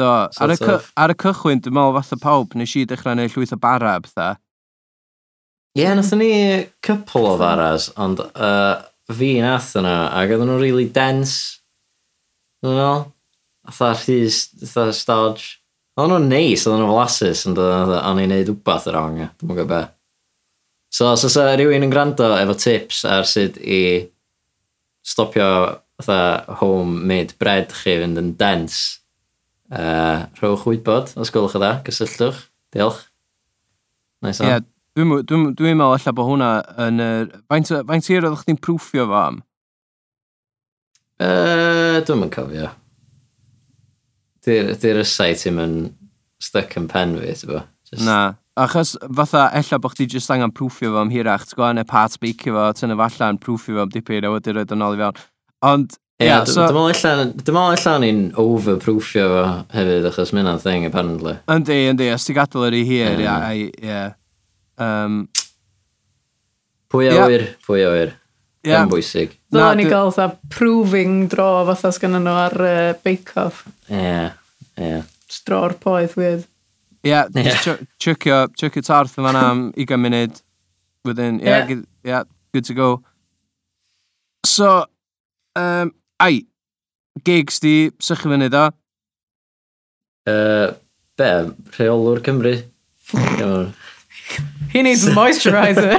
[0.00, 0.58] Do, ar y,
[1.04, 4.02] ar y cychwyn, dwi'n meddwl fatha pawb, nes i dechrau gwneud llwyth o bara a
[4.04, 4.40] bethau.
[5.76, 6.32] Ie, yeah, nath ni
[6.80, 8.80] couple o faras, ond uh,
[9.16, 11.62] fi nath yna, ac oedden nhw'n really dense.
[12.62, 13.06] Dwi'n meddwl.
[13.68, 15.58] Atha rhys, atha stodge.
[15.96, 19.22] Oedden nhw'n neis, oedden nhw'n flasus, ond o'n i'n neud wbath yr ong.
[19.40, 19.82] dwi'n gwybod be.
[20.92, 23.82] So, os oes rhywun yn gwrando efo tips ar sut i
[25.04, 25.48] stopio
[25.98, 29.00] oedd home made bread chi fynd yn dense,
[29.72, 32.44] uh, rhowch wybod, os gwelwch o dda, gysylltwch,
[32.74, 33.02] diolch.
[34.22, 34.48] Nice on.
[34.48, 34.64] Yeah,
[34.98, 36.46] Dwi'n dwi, dwi, dwi meddwl allan bod hwnna
[36.82, 37.26] yn yr...
[37.46, 39.36] Faint, faint i'r oeddech chdi'n prwffio fo am?
[41.22, 41.28] E,
[42.08, 42.72] dwi'n mynd cofio.
[44.42, 45.94] Di'r di ysau ti'n mynd
[46.42, 47.62] stuck yn pen fi, ti'n bo?
[47.86, 48.02] Just...
[48.08, 48.18] Na.
[48.58, 52.18] Achos fatha, ella bod chdi jyst angen prwffio fo am hirach, ti'n gwybod, neu part
[52.18, 55.02] beicio fo, tynnu fo allan, prwffio fo am dipyn, a wedi roed yn ôl i
[55.04, 55.24] fewn.
[55.70, 56.66] Ond, Ie, yeah, so...
[56.66, 61.38] Dwi'n meddwl allan ni'n overproofio fo hefyd, achos mynd o'n thing, apparently.
[61.54, 64.06] Yndi, yndi, os ti gadael yr i hir, ie, ie.
[64.78, 65.26] Um,
[66.92, 68.14] pwy a wyr, pwy a wyr.
[68.66, 68.84] Yeah.
[68.84, 69.34] Yn bwysig.
[69.52, 73.64] Ddola ni gael fatha proving dro fatha sgan nhw ar uh, Bake Off.
[73.88, 74.32] Ie, yeah,
[74.76, 74.88] ie.
[74.92, 75.06] Yeah.
[75.30, 76.44] Stro'r poeth wydd.
[77.06, 77.62] Ie, yeah, yeah.
[78.02, 80.42] chucio, chucio tarth yma am 20 munud.
[81.06, 81.66] Within, yeah, yeah.
[81.66, 82.88] Good, yeah, good to go.
[84.44, 84.84] So,
[85.56, 86.42] um, ai,
[87.24, 88.68] gigs di, sych chi fyny da?
[90.28, 90.74] Uh,
[91.16, 91.30] be,
[91.78, 92.58] rheolwr Cymru.
[94.72, 95.96] He needs a moisturiser.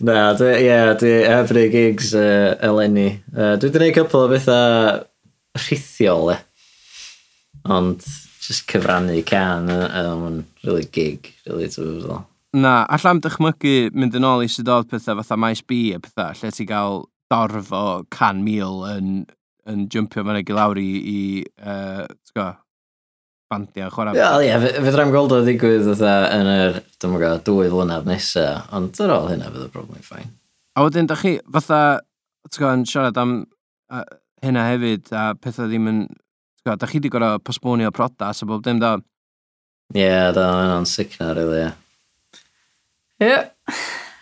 [0.00, 3.20] Na, dwi, ie, yeah, dwi every gigs uh, eleni.
[3.34, 5.04] Uh, dwi wedi gwneud cwpl o bethau
[5.60, 6.38] rhithiol, e.
[7.68, 8.00] Ond,
[8.40, 12.24] just cyfrannu can, um, really gig, really tyfodol.
[12.56, 16.32] Na, allan dychmygu mynd yn ôl i sydd oedd pethau fatha maes B a pethau,
[16.40, 19.12] lle ti gael dorf o can mil yn,
[19.70, 21.20] yn jumpio fan ag i lawr i, i
[21.62, 22.48] uh, go,
[23.50, 24.14] bandiau chwarae.
[24.14, 29.00] Wel, ie, yeah, fedrai'm gweld o ddigwydd yn yr, dwi'n mwyn dwy flynedd nesaf, ond
[29.02, 30.30] ar ôl hynna fydd y broblem ffain.
[30.78, 31.80] A wedyn, da chi, fatha,
[32.46, 33.36] ti'n gwybod, yn siarad am
[33.90, 34.04] uh,
[34.44, 36.02] hynna hefyd, a pethau ddim yn...
[36.06, 38.94] ti'n Gwybod, da chi wedi gorau posbonio prodas a bob dim da.
[39.96, 41.72] Ie, yeah, da, hynna'n sicna, really, ie.
[43.26, 43.34] Ie.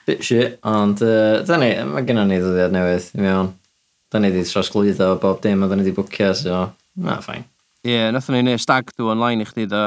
[0.09, 3.53] Bit shit, ond, uh, da ni, mae gennym ni ddyddiad newydd, i mewn.
[4.09, 6.65] Da ni wedi trosglwyddo bob dim, a da ni wedi bwcio, so,
[7.05, 7.45] na, ffain.
[7.89, 9.87] Ie, yeah, nath nhw'n neud stag dw online i chdi, do.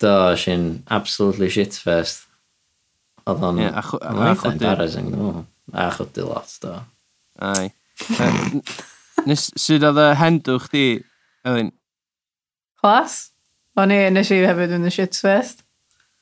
[0.00, 2.24] Do, sy'n absolutely shit fest.
[3.28, 3.58] Oedd o'n...
[3.60, 4.46] Ie, yeah, a chwdy.
[4.54, 5.42] embarrassing, dwi.
[5.76, 6.78] A chwdy lot, do.
[7.44, 7.68] Ai.
[9.28, 10.86] Nes, sydd oedd y hendw chdi,
[11.44, 11.68] Elin?
[12.80, 13.18] Clas.
[13.76, 15.60] O'n i, nes i hefyd yn y shit fest.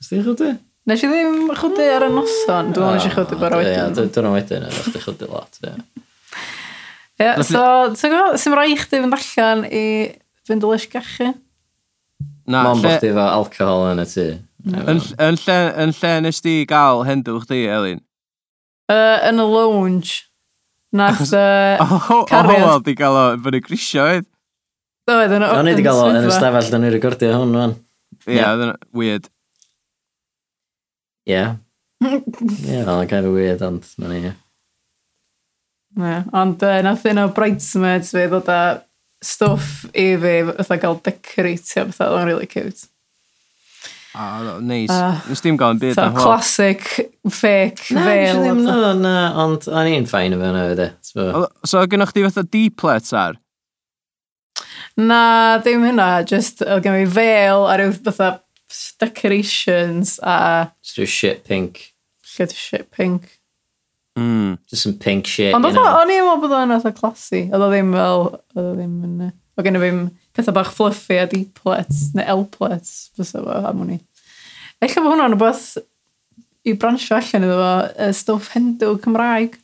[0.01, 0.51] Nes di chwdy?
[0.91, 3.95] Nes i ddim chwdy ar y noson, dwi'n nes i chwdy bar wedyn.
[3.95, 5.77] Ie, dwi'n wedyn, nes di chwdy lot, ie.
[7.23, 7.63] Ie, so,
[7.95, 9.85] ti'n gwybod, sy'n rhaid i chdi fynd allan i
[10.49, 11.33] fynd o leis gachu.
[12.47, 12.97] Na, Mam lle...
[12.99, 14.27] chdi efo alcohol yn y tŷ.
[14.63, 18.03] Yn, yn, lle, yn lle nes di gael hendw chdi, Elin?
[18.91, 20.29] Uh, yn y lounge.
[20.93, 21.81] Nath uh,
[22.13, 22.69] O, cariad...
[22.69, 24.29] Oh, di gael o fyny grisio, oedd?
[25.11, 27.75] Oedd, yn o'n open di gael o yn y stafell, da ni'n recordio hwn, fan.
[28.27, 28.77] Ie, yeah, yeah.
[28.95, 29.27] weird.
[31.27, 31.43] Ie.
[32.03, 32.21] Ie,
[32.69, 34.35] yeah, oedd kind of weird, ond na ni, ie.
[36.03, 38.63] Ie, ond uh, nath un o bridesmaids fi ddod a
[39.23, 42.89] stwff i fi, fatha gael decoratio fatha, oedd o'n really cute.
[44.13, 44.91] Ah, neis.
[44.93, 46.25] Uh, Nes dim gael yn byd am hwn.
[46.27, 46.83] Classic,
[47.33, 48.43] fake, na, fail.
[48.43, 50.89] Na, no, na, ond o'n i'n ffain o fewn o fydde.
[51.65, 53.39] So, gynnwch chi fatha D-plets ar?
[55.01, 55.23] Na,
[55.65, 58.35] dim hynna, just oedd gen i fail a rhyw fatha
[59.01, 60.73] decorations a...
[60.85, 61.95] Just rhyw shit pink.
[62.37, 63.39] Good shit pink.
[64.19, 64.59] Mm.
[64.69, 65.55] Just some pink shit.
[65.57, 67.47] Ond o'n i'n meddwl bod o'n eitha classy.
[67.49, 68.27] Oedd o ddim fel...
[68.57, 69.31] Oedd o ddim yn...
[69.57, 70.03] Oedd gen i ddim
[70.37, 73.99] pethau bach fluffy a D-plets neu L-plets fysa fo am hwnni.
[74.83, 75.67] Eich bod hwnna'n rhywbeth
[76.69, 79.59] i bransio allan iddo fo uh, stwff hendw Cymraeg.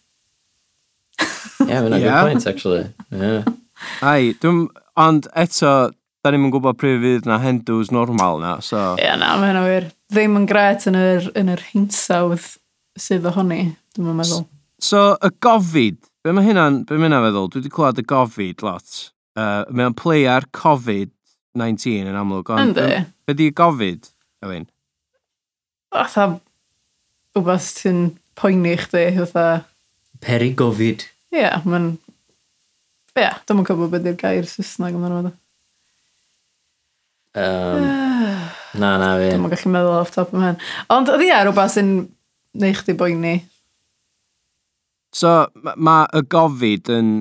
[1.67, 2.03] yeah, mae'n yeah.
[2.03, 2.85] good point, actually.
[3.11, 3.49] Yeah.
[4.13, 4.67] Ai, dwi'n...
[4.99, 5.73] Ond eto,
[6.27, 8.97] da ni'n gwybod pryd fydd na hendws normal na, so...
[8.99, 9.85] Ie, yeah, na, mae hynna wir.
[10.11, 12.49] Ddim yn gret yn yr, yn yr hinsawdd
[12.99, 13.61] sydd ohoni.
[13.99, 14.45] Dwi'n meddwl.
[14.79, 17.49] So, y gofid, be mae hynna'n, be mae hynna'n feddwl?
[17.51, 18.99] Dwi wedi clywed y gofid lot.
[19.39, 22.53] Uh, mae o'n play ar Covid-19 yn amlwg.
[22.55, 23.01] Ond, Yndi.
[23.27, 24.13] Be di y gofid,
[24.47, 24.69] Elin?
[25.95, 26.29] Fatha,
[27.39, 28.05] wbeth sy'n
[28.39, 29.65] poeni chdi, fatha...
[30.23, 31.09] Peri gofid.
[31.35, 31.97] Ie, yeah, mae'n...
[33.17, 35.35] Ie, yeah, dwi'n cofio beth yw'r gair Saesneg yn fanno.
[37.39, 37.85] Um,
[38.79, 39.35] na, na fi.
[39.35, 40.65] Dwi'n gallu meddwl off top o'n hen.
[40.95, 41.95] Ond, oedd ie, rhywbeth sy'n
[42.63, 43.41] neu chdi boeni.
[45.19, 45.37] So,
[45.77, 47.15] mae y gofid yn...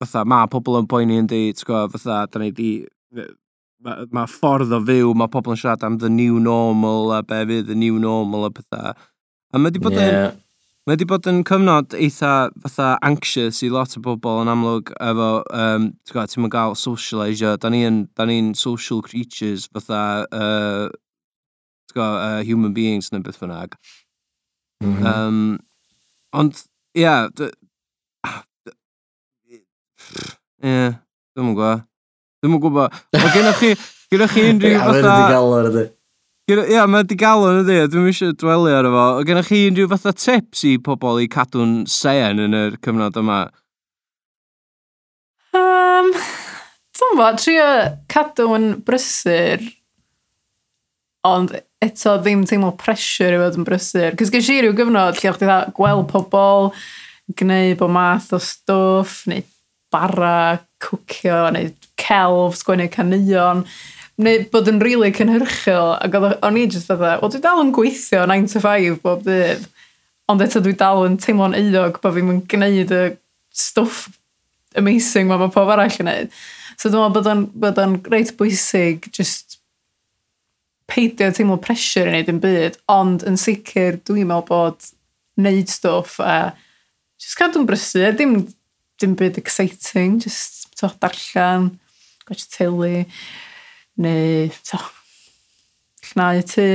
[0.00, 2.70] Fytha, mae pobl yn poeni yn di, ti'n gwybod, fytha, da ni di...
[3.80, 7.38] Mae ma ffordd o fyw, mae pobl yn siarad am the new normal a be
[7.48, 8.92] fydd the new normal a pethau.
[9.52, 10.06] A mae di bod yn...
[10.06, 10.38] yeah.
[10.88, 15.28] Mae wedi bod yn cyfnod eitha fatha anxious i lot o bobl yn amlwg efo,
[15.52, 17.98] um, ti'n gwybod, ti'n gael socialisio, da ni'n
[18.30, 20.00] ni social creatures fatha,
[20.32, 20.88] uh,
[21.86, 23.76] ti'n gwybod, uh, human beings neu beth fynnag.
[24.80, 25.12] Mm -hmm.
[25.12, 25.58] um,
[26.40, 26.64] ond
[26.98, 27.46] Ia, dy...
[28.26, 28.40] Ah,
[30.58, 30.90] ie,
[31.36, 31.86] dwi'm yn gwybod.
[32.42, 32.98] Dwi'm yn gwybod.
[33.14, 33.70] O, gennych chi,
[34.10, 34.98] gennych chi unrhyw fatha...
[34.98, 35.86] Ia, mae'n galon ydy.
[36.50, 39.06] Ia, mae'n di galon ydy, dwi'm eisiau dwelu ar efo.
[39.20, 43.40] O, gennych chi unrhyw fatha tips i pobl i cadw'n sen yn yr cyfnod yma?
[45.54, 46.10] Um,
[46.98, 47.68] Dwi'n bod, trio
[48.10, 49.62] cadw yn brysur,
[51.26, 54.16] ond eto ddim teimlo pressure i fod yn brysur.
[54.20, 56.70] Cys gysi rhyw gyfnod lle o'ch dda gweld pobl,
[57.40, 59.44] gwneud bod math o stwff, neu
[59.90, 63.64] bara, cwcio, neu celf, sgwennu canion,
[64.20, 67.74] neu bod yn rili really cynhyrchol, ac o'n i jyst fatha, wel dwi dal yn
[67.74, 69.66] gweithio 9 to 5 bob dydd,
[70.30, 73.04] ond eto dwi dal yn teimlo'n eidog bod fi'n gwneud y
[73.56, 74.10] stwff
[74.78, 76.40] amazing mae mae pob arall yn gwneud.
[76.76, 79.49] So dwi'n meddwl bod o'n, bod on reit bwysig just
[80.90, 84.90] peidio teimlo pressure i wneud yn byd, ond yn sicr dwi'n meddwl bod
[85.40, 86.52] wneud stwff a
[87.20, 88.40] just cadw'n brysur, dim,
[89.00, 91.70] dim byd exciting, just to, darllen,
[92.28, 93.04] gwach teulu,
[94.00, 94.80] neu to,
[96.10, 96.68] llnau tu,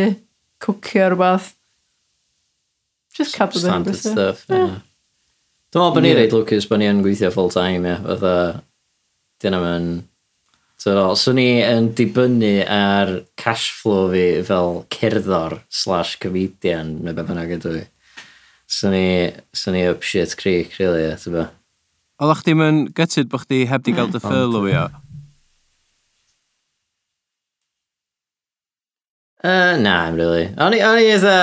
[0.64, 1.54] cwcio rhywbeth.
[3.16, 4.12] Just cadw ddim brysur.
[4.12, 4.82] Standard stuff, yeah.
[5.76, 6.22] Dwi'n meddwl bod ni'n yeah.
[6.22, 7.96] reid lwcus bod ni yn gweithio full time, ie.
[7.96, 8.04] Yeah.
[8.06, 8.36] Fytha,
[9.44, 9.90] dyna mae'n
[10.78, 17.30] So, so ni yn dibynnu ar cash flow fi fel cerddor slash comedian neu beth
[17.30, 17.84] bynnag ydw i.
[18.68, 21.46] So ni, so ni up shit creek, really, ie, ti'n be.
[22.20, 24.88] Oeddech chdi'm yn gytid bod chdi heb di gael dy ffyrlwio?
[29.46, 30.48] Uh, na, I'm really.
[30.58, 31.36] O'n i, o'n i eitha,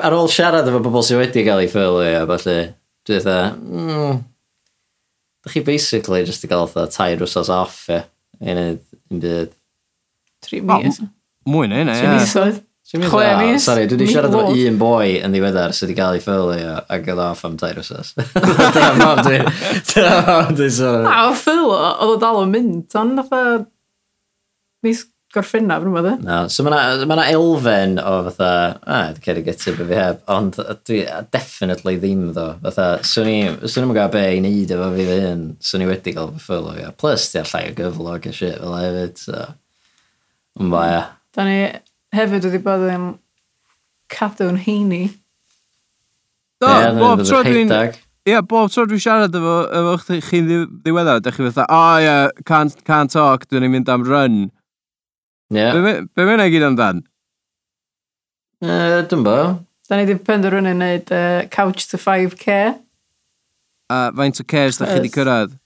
[0.00, 2.56] ar ôl siarad efo bobl sydd wedi cael ei ffyrlwio, falle,
[3.04, 4.22] dwi eitha, mm,
[5.44, 7.98] da chi basically just i gael eitha tair wrsos off, e.
[7.98, 8.08] Yeah
[8.40, 9.54] ei wneud yn byd.
[10.44, 11.00] Tri mis.
[11.50, 12.10] Mwy na hynna, ie.
[12.18, 12.60] misoedd.
[12.90, 13.62] Chwe mis.
[13.62, 16.98] Sorry, dwi wedi siarad efo un boi yn ddiweddar sydd wedi cael ei ffylio a
[17.04, 18.14] gael off am tair wsos.
[18.74, 19.38] Dyna mam dwi.
[19.92, 21.04] Dyna mam dwi, sorry.
[21.06, 23.60] Na, o ffylio, oedd o dal yn mynd, ond fatha
[24.86, 26.14] mis gorffennaf nhw, e.
[26.24, 29.74] No, so mae yna ma elfen o fatha, ah, a, ah, dwi'n cael ei gytu
[29.76, 30.98] beth fi heb, ond dwi
[31.34, 32.48] definitely ddim ddo.
[32.64, 35.88] Fatha, swn i, swn i'n gael be i neud efo fi fy hun, swn i
[35.90, 36.90] wedi cael fy ffylo, ia.
[36.98, 39.46] Plus, dwi'n llai o gyflog a shit fel hefyd, so.
[40.58, 41.00] Yn ba, ia.
[41.36, 41.58] Da ni
[42.18, 43.08] hefyd wedi bod yn
[44.10, 45.04] cadw'n heini.
[46.60, 47.70] Do, yeah, bob tro dwi'n...
[47.70, 50.50] Ie, yeah, bob tro dwi'n siarad efo, efo chi'n
[50.82, 54.48] ddiweddar, ydych chi fatha, o oh, ie, yeah, can't, can't talk, dwi'n mynd am run.
[55.50, 55.74] Yeah.
[55.74, 57.02] Be, be mae'n gyd amdan?
[58.62, 59.38] Uh, Dwi'n bo.
[59.90, 62.58] Da ni wedi penderfynu wneud uh, Couch to 5K.
[63.90, 65.56] A uh, faint o cares da chi wedi cyrraedd?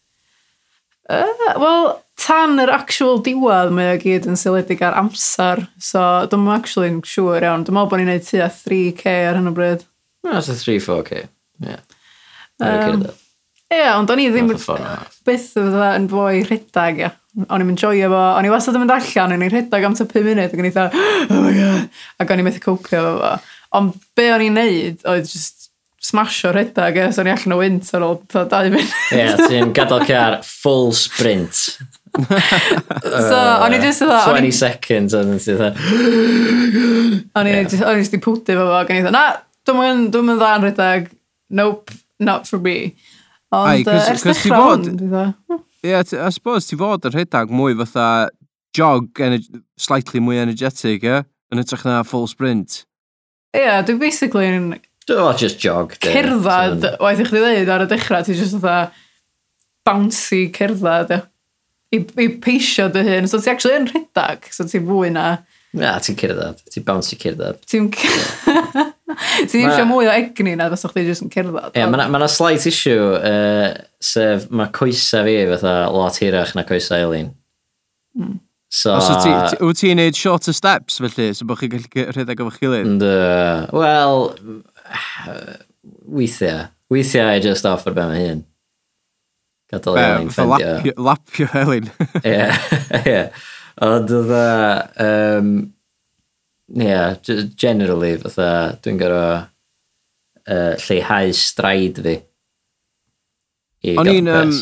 [1.12, 5.66] Uh, Wel, tan yr actual diwad mae o gyd yn seiliedig ar amser.
[5.76, 6.00] So,
[6.32, 7.66] dwi'n actually yn siŵr iawn.
[7.66, 9.84] Dwi'n meddwl bod ni'n gwneud tua 3K ar hyn o bryd.
[10.24, 11.26] No, it's a 3-4K.
[11.60, 11.84] Yeah.
[12.62, 13.04] Um,
[13.68, 14.48] Ie, yeah, ond o'n i ddim...
[14.48, 17.10] Beth fydda yn fwy rhedag, ia.
[17.10, 19.96] Yeah o'n i'n enjoyo fo, o'n i wastad yn mynd allan, o'n i'n rhedeg am
[19.98, 23.14] ta 5 munud, ac o'n i'n oh my god, ac o'n i'n methu copio fo
[23.18, 23.32] fo.
[23.74, 25.64] Ond be o'n i'n neud oedd just
[26.04, 28.94] smasho rhedeg, es o'n i allan o wynt ar ôl 2 munud.
[29.10, 31.64] Ie, yeah, ti'n gadael car full sprint.
[32.14, 34.20] so, o'n i just dda...
[34.28, 35.72] 20 seconds, o'n i'n dda...
[37.34, 39.26] Oh o'n i'n just i pwdi fo fo, ac o'n i'n dda, na,
[39.66, 41.12] dwi'n mynd dda yn rhedeg,
[41.58, 42.94] nope, not for me.
[43.54, 45.30] Ond, ers dechrau, hwn, i'n dda...
[45.50, 45.64] Hmm.
[45.84, 48.30] Ie, yeah, I suppose ti fod yr rhedag mwy fatha
[48.72, 49.20] jog
[49.76, 51.18] slightly mwy energetic, ie?
[51.52, 52.86] Yn ytrach na full sprint.
[53.52, 54.70] Ie, yeah, dwi basically yn...
[55.04, 55.92] Dwi'n just jog.
[56.00, 58.94] Cerddad, waith i chdi dweud ar y dechrau, ti'n just fatha
[59.84, 61.20] bouncy cerddad, ie.
[61.94, 65.26] I, i peisio dy hyn, so ti actually yn rhedag, so ti fwy na...
[65.74, 66.62] Na, ti'n cerdded.
[66.70, 67.60] Ti'n bouncy cerdded.
[67.70, 67.90] Ti'n
[69.50, 71.70] Ti eisiau mwy o egni na fysa chdi jyst yn cerdded.
[71.72, 76.66] Ie, yeah, mae yna slight issue, uh, sef mae coesau fi fatha lot hirach na
[76.68, 77.32] coesau Elin.
[78.18, 78.38] Mm.
[78.74, 79.30] So, Os ti,
[79.62, 82.88] wyt ti'n neud shorter steps felly, so bod chi'n gallu rhedeg efo'ch gilydd?
[82.90, 83.12] Ynddo.
[83.78, 84.24] Wel,
[86.10, 86.64] weithiau.
[86.90, 88.42] Weithiau i just offer be mae hyn.
[89.70, 90.94] Gadael Elin ffendio.
[91.06, 91.87] Lapio Elin.
[92.26, 92.48] Ie,
[93.04, 93.20] ie.
[93.82, 94.44] Ond dda,
[95.02, 95.48] um,
[96.74, 97.16] yeah,
[97.58, 99.48] generally, fatha, dwi'n gorfod
[100.46, 102.18] uh, lleihau straid fi.
[103.98, 104.52] O'n i'n um,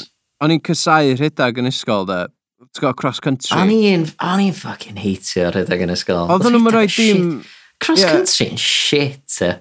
[0.43, 2.25] on i'n cysau rhedeg yn ysgol, da.
[2.73, 3.59] T'w gwybod, cross country.
[3.59, 6.25] O'n i'n on i'n fucking heitio rhedeg yn ysgol.
[6.33, 7.29] Oedden nhw'n rhoi dim...
[7.83, 8.13] Cross yeah.
[8.15, 9.53] country yn shit, e.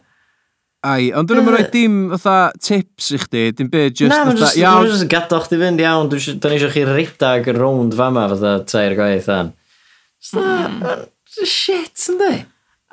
[0.81, 4.39] Ai, ond dyn nhw'n rhoi dim fatha tips i chdi, dim byd, just Na, mae'n
[4.39, 4.87] fatha, iawn.
[4.89, 8.95] just mae'n chdi fynd iawn, da ni eisiau chi redag yn rownd fama fatha tair
[8.97, 9.51] gwaith an.
[10.33, 11.03] Mm.
[11.45, 12.31] Shit, ynddi?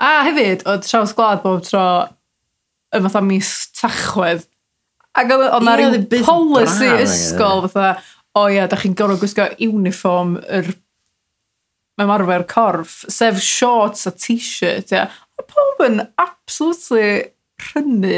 [0.05, 1.87] A hefyd, oedd traws gwlad bob tro
[2.93, 4.45] yn fatha mis tachwedd.
[5.17, 5.97] Ac oedd na rhyw
[6.29, 7.95] policy ysgol fatha,
[8.37, 10.75] o ia, da chi'n gorfod gwisgo uniform yr
[11.99, 15.09] ymarfer corff, sef shorts a t-shirt, ia.
[15.41, 18.13] Oedd pob yn absolutely prynu.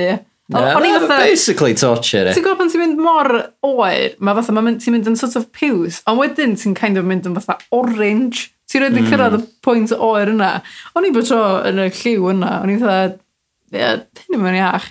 [0.50, 1.18] Yeah, o'n i fatha...
[1.22, 2.24] Basically torture.
[2.30, 2.34] E.
[2.34, 3.30] Ti'n gwybod pan ti'n mynd mor
[3.66, 7.06] oer, mae fatha, ma ti'n mynd yn sort of piws, ond wedyn ti'n kind of
[7.06, 8.48] mynd yn fatha orange.
[8.70, 9.10] Ti'n rhaid i mm.
[9.10, 10.50] cyrraedd y pwynt oer yna.
[10.98, 13.14] O'n i bod tro yn y lliw yna, o'n i fatha,
[13.74, 14.90] ie, hyn yn mynd iach.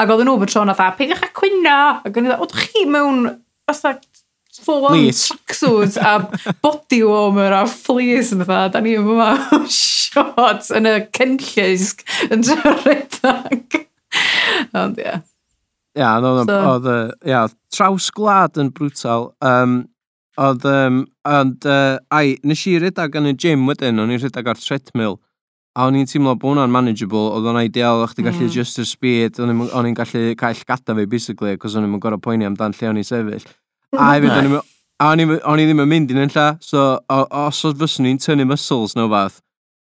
[0.00, 1.78] Ac oedden nhw bod tro yna, peidiwch â cwyno.
[2.00, 3.28] Ac o'n i fatha, oeddech chi mewn
[3.68, 3.96] fatha
[4.60, 9.32] full on tracksuit a body warmer a fleas yn fatha, da ni yma
[9.72, 12.44] shorts yn y cenllysg yn
[12.84, 13.78] redag.
[14.76, 15.16] Ond ie.
[15.98, 16.88] Ia, oedd
[17.28, 19.30] ia, traws glad yn brutal.
[19.44, 19.82] Um,
[20.40, 24.52] oedd, um, ond, uh, ai, nes i redag yn y gym wedyn, o'n i'n redag
[24.52, 25.18] ar treadmill.
[25.72, 28.52] A o'n i'n teimlo bod hwnna'n manageable, oedd o'n ideal, o'ch ti'n gallu mm.
[28.52, 32.48] adjust your speed, o'n i'n gallu cael gada fi, basically, cos o'n i'n gorau poeni
[32.48, 33.46] amdan lle o'n i'n sefyll.
[33.92, 34.62] A hefyd, o'n i'm a
[35.02, 38.20] o'n i'm o'n i ddim yn mynd i'n lla, so o- os oedd fyswn i'n
[38.22, 39.40] tynnu muscles neu fath,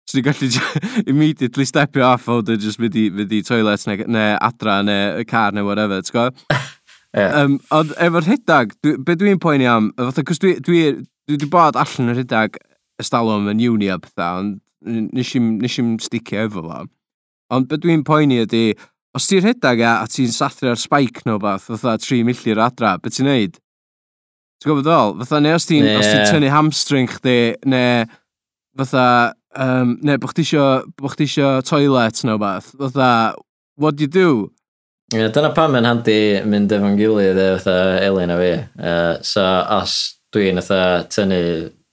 [0.09, 3.85] so ni'n gallu j- immediately stepio off o dy just mynd i, mynd i toilet
[3.91, 6.45] neu, neu adra neu y car neu whatever, ti'n gwybod?
[7.19, 7.27] Ie.
[7.41, 10.83] Um, ond efo'r rhedag, dwi, be dwi'n poeni am, fatha, cos dwi, dwi,
[11.29, 12.57] dwi, dwi bod allan y rhedag
[13.03, 14.59] ystalwm yn uni a bethau, ond
[15.17, 16.83] nes i'm, nes i'm sticio efo fo.
[17.53, 18.67] Ond be dwi'n poeni ydy,
[19.17, 22.95] os ti'n rhedag a, a ti'n sathru ar spike neu beth, fatha 3 milltir adra,
[23.03, 23.57] be ti'n neud?
[24.59, 25.13] Ti'n gwybod ddol?
[25.23, 26.03] Fatha, neu os ti'n yeah.
[26.03, 27.39] ti tynnu hamstring chdi,
[27.71, 28.09] neu
[28.79, 29.05] fatha,
[29.55, 33.11] um, neu bod chdi isio toilet neu beth, fatha,
[33.79, 34.31] what do you do?
[35.15, 38.51] Yeah, dyna pam yn handi mynd efo'n gilydd e, fatha Elin a fi.
[38.77, 39.47] Uh, so,
[39.79, 39.95] os
[40.35, 41.41] dwi'n fatha tynnu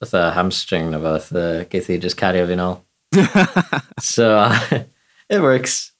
[0.02, 2.80] fatha hamstring neu fath, uh, geith i just cario fi'n ôl.
[4.02, 4.34] so,
[5.30, 5.94] it works.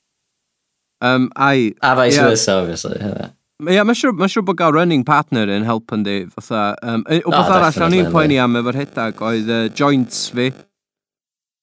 [1.00, 2.30] Um, I, a vice yeah.
[2.34, 2.98] versa, obviously.
[3.00, 3.35] Yeah.
[3.64, 6.74] Ie, mae'n siŵr, ma siŵr bod gael running partner yn help yn di, fatha.
[6.84, 10.50] Um, o beth oh, arall, o'n i'n poeni am efo'r hedag, oedd uh, joints fi.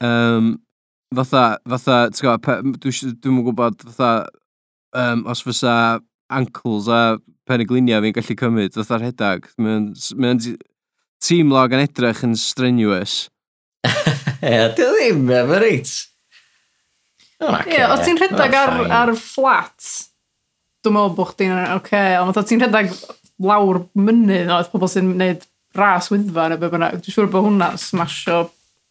[0.01, 0.55] Um,
[1.13, 4.13] fatha, fatha, ti'n gwybod, dwi'n dwi gwybod, fatha,
[5.03, 5.75] um, os fysa
[6.33, 7.03] ankles a
[7.49, 9.51] peniglinia fi'n gallu cymryd, fatha'r hedag.
[9.61, 10.55] Mae'n mae
[11.23, 13.27] tîm log yn edrych yn strenuous.
[14.41, 15.93] Ie, dy ddim, mae'n reit.
[17.43, 19.93] Ie, os ti'n rhedeg ar, ar flat,
[20.83, 22.93] dwi'n meddwl bod chdi'n oce, okay, ond ti'n rhedeg
[23.43, 25.47] lawr mynydd oedd pobl sy'n gwneud
[25.79, 27.01] ras wyddfa neu beth bynnag.
[27.01, 28.45] Dwi'n siŵr bod hwnna smasho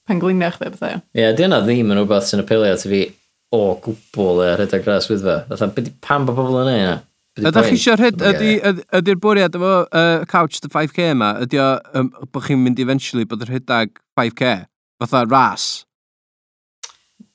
[0.09, 1.01] pengliniau chdi bethau.
[1.13, 3.05] Ie, yeah, di yna ddim yn rhywbeth sy'n apelio at fi
[3.51, 5.37] o gwbl e rhedeg ras wyddfa.
[5.51, 6.97] Fatha, pam bod pobl yn ei yna?
[7.39, 11.69] Ydych chi eisiau rhed, ydy'r ydy bwriad efo uh, couch the 5k yma, ydy o,
[11.95, 14.65] um, bod chi'n mynd eventually bod yr hydag 5k,
[14.99, 15.69] fatha ras,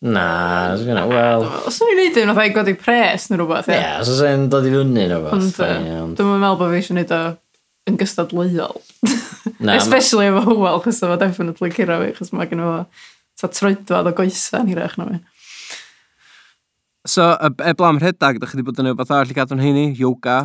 [0.05, 0.27] Na,
[0.77, 1.47] dwi'n gwneud, wel...
[1.71, 3.79] Os o'n i'n neud un, oedd godi pres neu rhywbeth, ie?
[3.81, 5.61] Ie, os o'n i'n dod i fyny neu rhywbeth.
[5.63, 7.21] Ond, dwi'n meddwl bod fi eisiau neud o
[7.89, 8.77] yn gystadleuol.
[9.63, 12.77] Na, Especially efo hwel, chos efo definitely cyrra fi, chos mae gen i fo
[13.41, 15.23] ta troedfad o goesan hirach na fi.
[17.07, 19.63] So, e, e blam rhedag, da chi wedi bod yn ei wbeth arall i gadw'n
[19.63, 19.89] heini?
[19.97, 20.39] Yoga?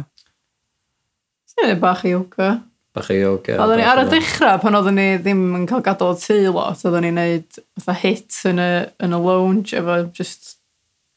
[1.58, 2.54] Ie, i'n bach yoga
[2.96, 3.58] bach o yoga.
[3.64, 7.06] Oedden ni ar y dechrau, pan oedden ni ddim yn cael gadael tŷ lot, oedden
[7.08, 8.72] ni'n neud fatha hit yn y,
[9.06, 10.58] yn y lounge efo just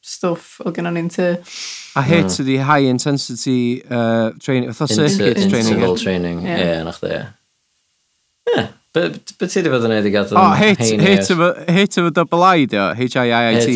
[0.04, 1.30] stwff o gynnon ni'n tŷ.
[1.98, 2.44] A hit mm.
[2.44, 3.58] ydi high intensity
[3.88, 5.74] uh, training, fatha circuit training.
[5.74, 6.62] Interval training, ie, yeah.
[6.62, 7.24] yeah, nach de.
[8.54, 9.48] Ie, beth e.
[9.48, 11.34] ti wedi bod yn neud i gadw O, hit, hit,
[11.78, 13.74] hit efo double I, dio, H-I-I-I-T.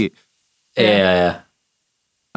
[0.78, 1.34] Ie, ie, ie.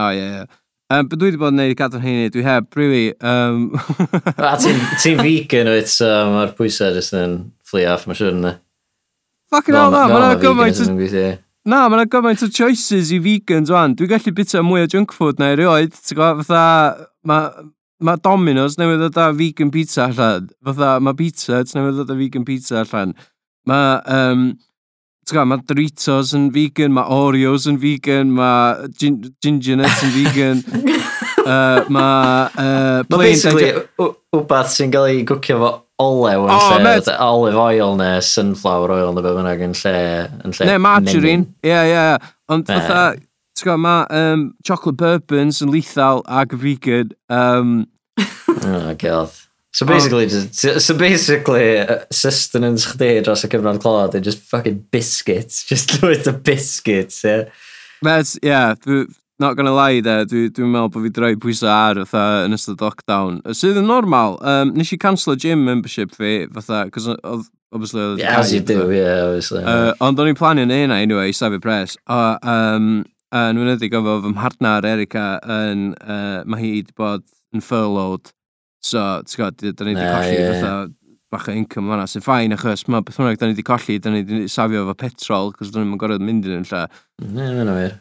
[0.01, 0.60] O, ie, ie.
[0.91, 3.13] Um, Be dwi wedi bod yn neud i gadw'n heini, dwi heb, really.
[3.23, 3.69] Um...
[4.49, 8.55] a ti'n ti vegan wyt, so mae'r pwysau jyst yn fflio off, mae'n siwr yna.
[9.51, 11.27] Fucking hell, na, mae'n gymaint o...
[11.71, 13.95] Na, mae'n gymaint o choices i vegans wan.
[13.95, 17.69] Dwi'n gallu bita mwy o junk food na erioed, ti'n gwybod, fatha, mae
[18.01, 20.49] ma Domino's newydd ddod â vegan pizza allan.
[20.65, 23.13] Fatha, mae pizza, newydd ddod â vegan pizza allan.
[23.69, 24.45] Mae, um,
[25.29, 30.63] gwybod, mae Doritos yn vegan, mae Oreos yn vegan, mae gin ginger nuts yn vegan,
[31.45, 33.29] uh, mae uh, plain...
[33.29, 33.71] Basically,
[34.33, 37.11] wbath sy'n cael ei gwcio fo olew yn oh, lle, met.
[37.21, 39.97] olive oil neu sunflower oil neu beth bynnag yn lle...
[40.41, 42.33] Yn lle ne, margarine, ie, ie, ie.
[42.51, 42.81] Ond yeah.
[42.81, 43.21] fatha,
[43.53, 47.13] ti'n gwybod, mae um, chocolate bourbons yn lethal ag vegan.
[47.29, 47.85] Um...
[48.17, 49.37] oh, god.
[49.71, 49.87] So oh.
[49.87, 55.63] basically, just, so basically, uh, sustenance chdi dros y cyfnod clod yn just fucking biscuits,
[55.71, 57.45] just loads of biscuits, yeah.
[58.01, 59.05] That's, yeah, dwi,
[59.39, 62.83] not gonna lie there, dwi'n dwi meddwl bod fi droi pwysau ar fatha yn ystod
[62.83, 63.39] lockdown.
[63.55, 68.03] Sydd yn normal, um, nes i cancel y gym membership fi, fatha, cos oedd obviously...
[68.03, 69.63] Oedd yeah, as you do, yeah, obviously.
[69.63, 71.95] Uh, ond o'n i'n planio neu yna, anyway, i safio pres.
[72.11, 72.91] O, um,
[73.31, 77.23] yn wynyddig o fy mhardnar Erica, yn, uh, mae hi wedi bod
[77.55, 78.35] yn furloughed
[78.81, 80.73] So, ti'n gwybod, da ni wedi yeah, colli yeah, fatha
[81.31, 84.11] bach o income fanna, sy'n ffain achos mae beth hwnnw da ni wedi colli, da
[84.11, 86.81] ni wedi safio efo petrol, cos da ni'n gorfod mynd yn lle.
[87.21, 87.93] Ne, mae'n o'r.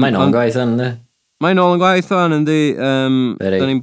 [0.00, 0.88] Mae'n ôl yn gwaith yn, ne?
[1.44, 2.62] Mae'n ôl yn gwaith o'n, yndi.
[2.78, 3.82] Um, da ni'n...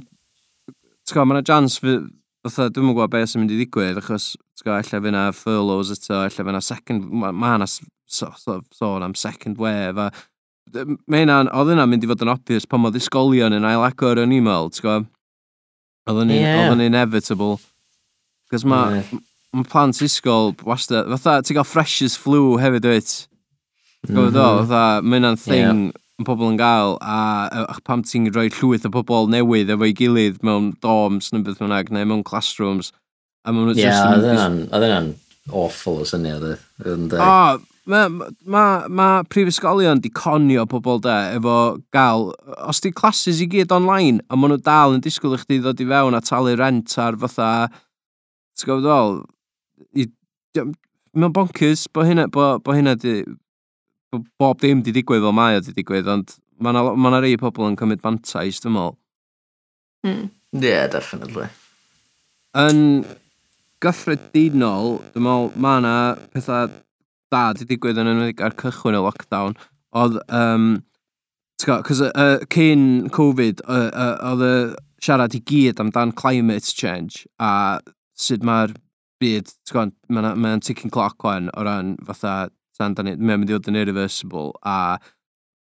[1.02, 4.66] Ti'n gwybod, mae'n jans fatha, dwi'n mwyn gwybod beth sy'n mynd i ddigwydd, achos, ti'n
[4.66, 10.10] gwybod, efallai fyna furloughs eto, efallai fyna second, mae yna sôn am second wave, a
[10.72, 14.22] mae hynna'n, oedd hynna'n mynd i fod yn obvious pan oedd ysgolion yn ail agor
[14.22, 15.11] yn e-mail, ti'n gwybod?
[16.10, 16.64] Oedd yn yeah.
[16.66, 17.58] Oedden inevitable.
[18.50, 19.18] Cos mae yeah.
[19.54, 23.12] ma plant isgol, wasta, fatha, ti'n gael freshers flu hefyd, wyt?
[24.08, 24.64] Gwyd o, mhm.
[24.66, 26.24] fatha, mae hynna'n thing yeah.
[26.26, 27.18] pobl yn gael, a
[27.62, 31.92] a pam ti'n rhoi llwyth o pobl newydd efo'i gilydd mewn dorms neu beth bynnag,
[31.94, 32.90] neu mewn classrooms.
[33.46, 34.02] A maen nhw'n yeah, just...
[34.02, 35.12] Ie, oedd hynna'n
[35.50, 36.96] awful o syniad, oedd e?
[36.96, 37.22] yn deg.
[37.22, 38.06] O, Mae
[38.46, 41.54] ma, ma, prifysgolion di conio pobl de efo
[41.90, 42.28] gael,
[42.62, 45.82] os di classes i gyd online, a maen nhw dal yn disgwyl i chdi ddod
[45.82, 47.48] i fewn a talu rent ar fatha,
[48.54, 49.18] ti'n gwybod ddol,
[51.18, 53.16] mae'n bonkers bod hynna, bo, bo hynna di,
[54.14, 57.34] bo, bob dim di digwydd fel mae o di digwydd, ond mae yna ma rei
[57.40, 58.96] pobl yn cymryd bantais, dwi'n meddwl.
[60.06, 60.30] Mm.
[60.62, 61.48] Yeah, definitely.
[62.62, 63.02] Yn
[63.82, 65.96] gyffredinol, dwi'n meddwl, mae yna
[66.30, 66.70] pethau
[67.32, 69.56] da di digwydd yn enwedig ar cychwyn y lockdown,
[69.96, 70.70] oedd, um,
[71.62, 74.54] cos uh, cyn Covid, uh, uh, oedd y
[75.02, 77.80] siarad i gyd amdan climate change a
[78.18, 78.74] sut mae'r
[79.22, 79.50] byd,
[80.12, 83.70] mae'n ma ticking clock wan o ran fatha, tan da ni, mae'n mynd i fod
[83.70, 84.98] yn irreversible a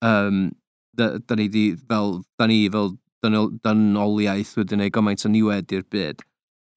[0.05, 0.49] um,
[0.97, 5.85] da, da ni di, fel, da ni fel dynoliaeth wedi gwneud gymaint o niwed i'r
[5.93, 6.25] byd.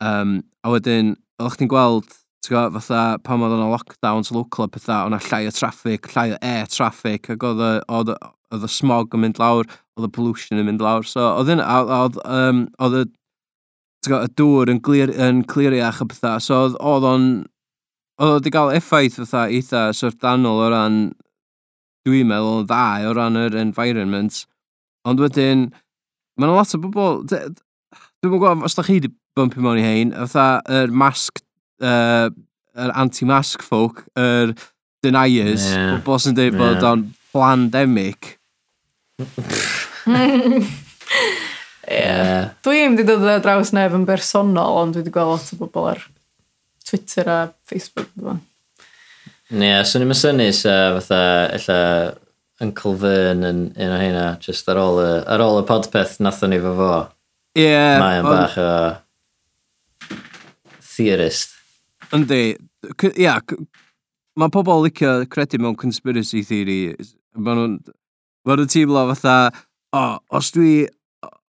[0.04, 4.70] Um, a wedyn, oeddech chi'n gweld ti'n gwybod, fatha pan oedd yna lockdowns local a
[4.72, 9.14] pethau, o'na llai o traffic, llai o air traffic, ac oedd y, oedd y smog
[9.16, 12.98] yn mynd lawr, oedd y pollution yn mynd lawr, so oedd yna, oedd, um, oedd
[13.00, 13.04] y,
[14.04, 17.28] gwybod, y dŵr yn, glir, yn cliriach a pethau, so oedd, oedd o'n,
[18.20, 21.00] oedd wedi cael effaith fatha eitha syrdanol o ran,
[22.04, 24.42] dwi'n meddwl, yn dda o ran yr environment,
[25.08, 25.70] ond wedyn,
[26.36, 27.56] mae'n lot o bobl, dwi'n
[28.28, 31.40] gwybod os da chi wedi bumpio mewn i hein, fatha yr er mask
[31.82, 32.28] uh,
[32.74, 34.54] er anti-mask folk, yr er
[35.04, 35.98] deniers, yeah.
[36.00, 36.60] bobl sy'n dweud yeah.
[36.60, 37.02] bod o'n
[37.34, 38.38] plandemic.
[41.88, 42.50] yeah.
[42.64, 45.90] Dwi'n wedi dod ar draws neb yn bersonol, ond dwi wedi gweld lot o bobl
[45.92, 46.00] ar
[46.84, 48.10] Twitter a Facebook.
[49.52, 51.22] Ie, yeah, so ni'n mysynnu sa fatha,
[51.56, 51.80] illa
[52.64, 56.54] Uncle Vern yn un o hynna, just ar ôl y, ar ôl y podpeth nathon
[56.54, 56.92] ni fo fo.
[57.54, 57.66] Ie.
[57.66, 58.70] Yeah, Mae'n bach o
[60.94, 61.53] theorist.
[62.14, 62.54] Yndi.
[63.20, 63.36] Ia,
[64.38, 67.14] mae pobl licio credu mewn conspiracy theories.
[67.36, 67.78] Mae nhw'n...
[68.44, 69.36] Mae nhw'n teimlo fatha,
[69.94, 70.88] O, os dwi...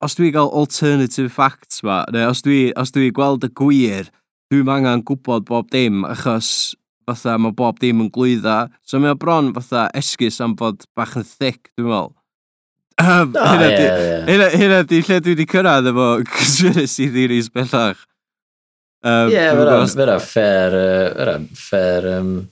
[0.02, 4.08] Os dwi gael alternative facts ma, neu os dwi, os dwi gweld y gwir,
[4.50, 6.72] dwi'n angen gwybod bob dim, achos
[7.06, 8.56] fatha mae bob dim yn glwydda.
[8.82, 12.10] So mae o bron fatha esgus am fod bach yn thick, dwi'n meddwl.
[12.98, 14.26] Um, oh, hynna yeah, di, yeah.
[14.26, 18.02] Hynna, hynna di lle dwi wedi cyrraedd efo conspiracy theories bellach.
[19.02, 20.74] Um, Ie, yeah, fyra, fyra fair,
[21.16, 22.50] fyra fair, um,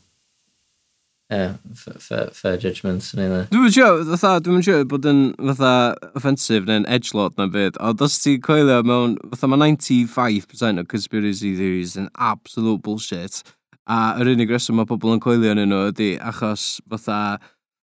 [1.31, 3.45] yeah, fair, fair judgments yn eitha.
[3.53, 5.21] Dwi'n siŵr, fatha, dwi'n siŵr bod yn
[5.53, 5.75] fatha
[6.19, 11.53] offensif neu'n edgelord na byd, ond os ti'n coelio mewn, fatha mae 95% o conspiracy
[11.61, 13.45] theories yn absolute bullshit,
[13.87, 17.39] a yr unig reswm mae pobl yn coelio yn nhw ydy achos fatha,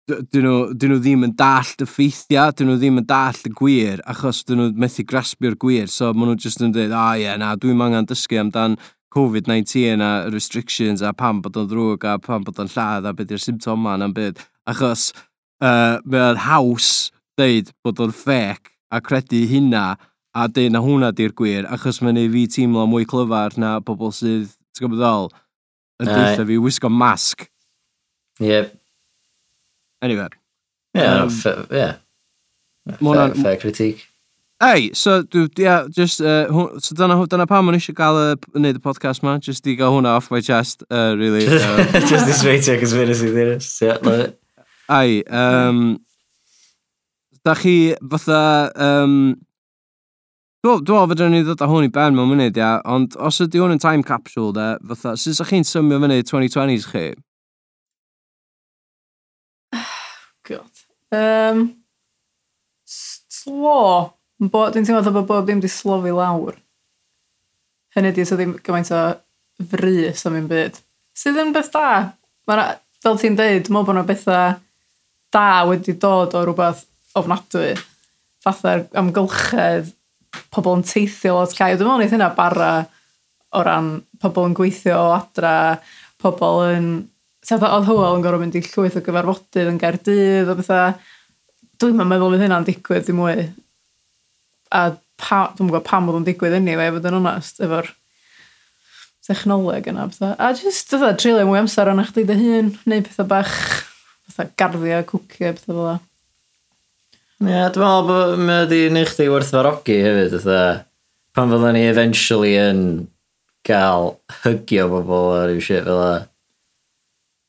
[0.10, 3.52] dyn nhw, dyn nhw ddim yn dallt y ffeithiau, dyn nhw ddim yn dallt y
[3.56, 7.30] gwir, achos dyn nhw methu grasbio'r gwir, so maen nhw jyst yn dweud, a ie,
[7.40, 8.78] na, dwi'n angen dysgu amdan
[9.12, 13.34] Covid-19 a restrictions a pam bod o'n ddrwg a pam bod o'n lladd a beth
[13.36, 14.40] yw'r symptoma na'n byd,
[14.72, 19.86] achos uh, mae o'n haws dweud bod o'n ffec a credu hynna
[20.32, 24.14] a dweud na hwnna di'r gwir, achos mae'n ei fi teimlo mwy clyfar na pobl
[24.16, 25.32] sydd, ti'n gwybod ddol,
[26.02, 27.50] yn dweud fi wisgo masg.
[28.42, 28.81] Yep.
[30.02, 30.28] Anyway.
[30.94, 31.96] Yeah, um, fair, yeah.
[33.00, 34.08] Fair, fair critique.
[34.62, 38.26] Ei, so, dwi, yeah, just, uh, hw, so dyna, dyna pam o'n eisiau gael y,
[38.54, 41.48] wneud y podcast ma, just i gael hwnna off my chest, uh, really.
[41.48, 41.80] Um,
[42.12, 44.66] just i sweitio conspiracy theorist, yeah, love it.
[44.92, 45.80] Ai, um,
[47.46, 48.44] da chi fatha,
[48.90, 49.16] um,
[50.62, 53.42] Dwi'n dwi fod yn ei ddod â hwn i ben mewn munud, ia, ond os
[53.42, 57.08] ydy hwn yn time capsule, de, fatha, sydd ydych chi'n symio fyny 2020s chi,
[61.12, 61.68] Um,
[62.88, 63.82] slo.
[64.42, 66.56] Dwi'n teimlo dda bod bob dim di slofi lawr.
[67.96, 69.02] Hynny di, so ddim gymaint o
[69.72, 70.80] frys am un byd.
[71.18, 71.88] Sydd yn beth da.
[72.50, 74.60] Mae fel ti'n deud, dwi'n meddwl bod yna bethau
[75.32, 76.86] da wedi dod o rhywbeth
[77.20, 77.76] ofnadwy.
[78.42, 79.92] Fatha'r amgylchedd,
[80.54, 81.78] pobl yn teithio lot cael.
[81.78, 82.72] Dwi'n meddwl wneud hynna bara
[83.52, 83.94] o ran
[84.24, 85.56] pobl yn gweithio o adra,
[86.24, 86.92] pobl yn
[87.46, 90.94] Sada oedd hwyl yn gorfod mynd i llwyth o gyfarfodydd yn Gaerdydd o bethau.
[91.82, 93.48] Dwi'n ma'n meddwl fydd hynna'n digwydd ddim mwy.
[94.78, 94.84] A
[95.22, 97.90] pa, dwi'n gwybod pam oedd yn digwydd yn ni, anyway, fod yn onest, efo'r
[99.26, 100.06] technoleg yna.
[100.12, 100.36] Bethau.
[100.38, 103.58] A jyst, dwi'n trilio mwy amser o'n eich dy hun, neu pethau bach,
[104.28, 106.00] pethau garddio, cwcio, pethau fel
[107.42, 110.60] Ie, yeah, dwi'n meddwl bod mae wedi wneud chdi werthfarogi hefyd, ytha.
[111.34, 112.84] Pan fydden ni eventually yn
[113.66, 114.12] gael
[114.44, 116.20] hygio bobl ar yw shit fel yna.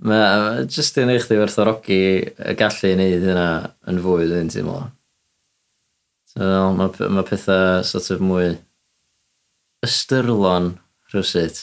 [0.03, 3.51] Mae jyst yn eich di werthorogi y gallu i wneud hynna
[3.91, 4.81] yn fwy dwi'n teimlo.
[6.33, 8.49] So, mae ma pethau sort of mwy
[9.87, 10.73] ystyrlon
[11.13, 11.61] rhywsut.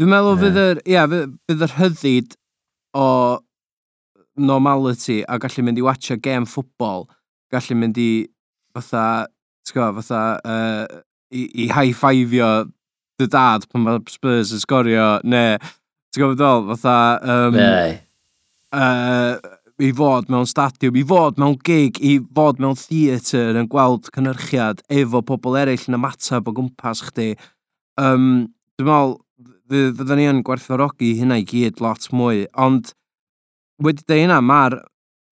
[0.00, 0.42] Dwi'n meddwl yeah.
[0.42, 1.06] fydd yr, ia,
[1.46, 2.36] fydd yr hyddid
[2.96, 3.06] o
[4.40, 7.04] normality a gallu mynd i watcha gem ffwbol,
[7.52, 8.10] gallu mynd i
[8.74, 9.28] fatha,
[9.66, 12.50] ti'n gwybod, fatha, uh, i, i high-fivio
[13.20, 15.58] dy dad pan mae Spurs yn sgorio, neu
[16.10, 16.68] Ti'n gwybod ddol?
[16.74, 16.98] Fatha...
[17.22, 17.96] Um, Ei.
[18.74, 19.38] Uh,
[19.80, 24.82] I fod mewn stadiwm, i fod mewn gig, i fod mewn theatr yn gweld cynhyrchiad
[24.92, 27.30] efo pobl eraill yn ymateb o gwmpas chdi.
[28.00, 29.16] Um, Dwi'n meddwl,
[29.70, 32.92] fydden ni yn gwerthfawrogi hynna i gyd lot mwy, ond
[33.80, 34.80] wedi dweud hynna, mae'r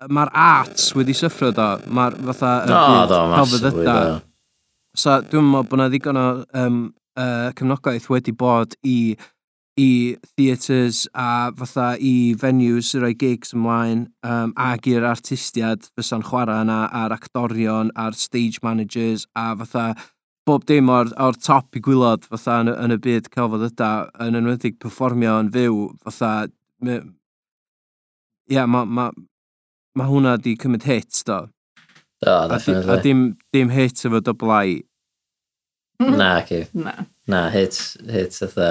[0.06, 2.52] mae'r arts wedi syffro do, mae'r fatha...
[2.70, 3.98] No, do, massively do.
[4.96, 6.28] So, dwi'n meddwl bod yna ddigon o
[6.62, 6.84] um,
[7.18, 8.98] uh, cefnogaeth wedi bod i
[9.78, 16.24] i theatres a fatha i venues sy'n rhoi gigs ymlaen um, ag i'r artistiad fysa'n
[16.26, 19.92] chwarae yna a'r actorion a'r stage managers a fatha
[20.48, 23.92] bob dim o'r, or top i gwylod fatha yn, yn y byd celfod yda
[24.26, 26.98] yn enwedig performio yn fyw fatha ie
[28.48, 29.08] yeah, mae ma,
[29.98, 31.42] ma hwnna di cymryd hit do.
[32.24, 34.78] Do di, a dim, dim hit efo doblau
[35.98, 36.66] na, ci.
[36.72, 36.94] Na.
[37.26, 38.70] Na hit hit ytha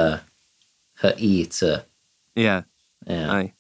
[1.03, 1.71] H-I-T.
[2.37, 2.57] Ie.
[3.07, 3.53] Ie.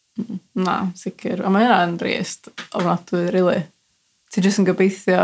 [0.57, 1.43] Na, sicr.
[1.45, 3.61] A mae hynna'n drist ofnadwy, really.
[4.33, 5.23] Ti jyst yn gobeithio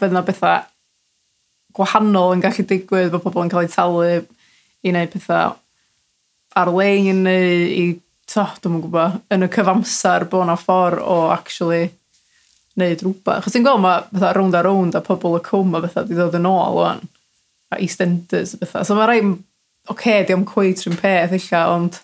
[0.00, 0.64] fydd yna bethau
[1.76, 5.54] gwahanol yn gallu digwydd bod pobl yn cael eu talu i wneud pethau
[6.58, 7.84] ar-lein neu i,
[8.30, 11.90] to, dwi'n yn gwybod, yn y cyfamser bod yna ffordd o actually
[12.78, 13.44] wneud rhywbeth.
[13.44, 16.18] Chos ti'n gweld mae bethau round a round a pobl y cwm a bethau wedi
[16.18, 17.04] dod yn ôl o'n
[17.70, 18.86] a EastEnders a bethau.
[18.86, 19.30] So mae rhaid
[19.88, 22.00] okay, diolch cweit rhywun peth illa, ond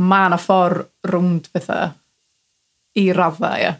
[0.00, 1.92] mae yna ffordd rwnd bethau
[3.00, 3.72] i raddau, ie.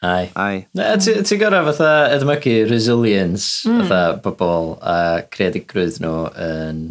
[0.00, 0.30] Ai.
[0.34, 0.64] Ai.
[0.72, 3.82] Na, ti, Ti'n gorau fatha edmygu resilience, mm.
[3.84, 4.96] fatha bobl a
[5.32, 6.82] creadigrwydd nhw yn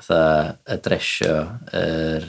[0.00, 1.38] fatha adresio
[1.76, 2.28] yr...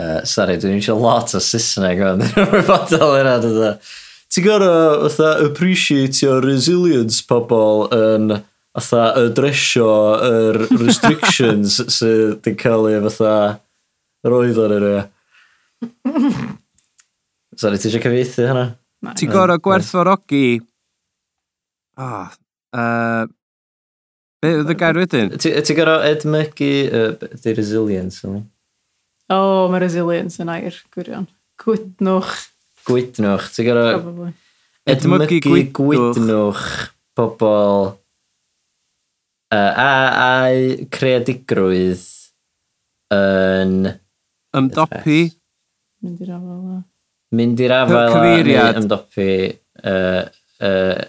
[0.00, 3.74] Uh, sorry, dwi'n eisiau lot o Saesneg o'n rhywbeth fel yna, dwi'n
[4.30, 8.36] Ti'n gorau fatha appreciatio resilience pobl yn
[8.78, 9.90] fatha adresio
[10.22, 13.32] yr restrictions sydd wedi cael ei fatha
[14.30, 15.00] roedd ar yr e.
[17.58, 18.64] Sorry, ti eisiau cyfeithi hynna?
[19.18, 20.60] Ti'n gorau gwerthfawrogi...
[22.00, 22.30] Ah,
[22.72, 23.26] uh,
[24.40, 25.34] Be oedd y gair wedyn?
[25.42, 27.10] Ti gorau edmygu uh,
[27.42, 28.22] di resilience?
[28.30, 28.38] O,
[29.34, 31.26] oh, mae resilience yn air, gwirion.
[31.60, 32.46] Cwydnwch
[32.88, 33.50] gwydnwch.
[33.54, 34.30] Ti'n gorfod
[34.90, 35.40] edmygu
[35.76, 36.66] gwydnwch
[37.18, 37.90] pobl
[39.50, 39.90] uh, a,
[40.24, 42.06] a creadigrwydd
[43.14, 43.74] yn...
[44.56, 45.20] Ymdopi.
[46.02, 46.82] Mynd i'r afel.
[47.36, 48.14] Mynd i'r afel.
[48.14, 48.78] Cyfeiriad.
[48.80, 49.32] Ymdopi.
[49.80, 50.22] Uh,
[50.64, 51.00] uh,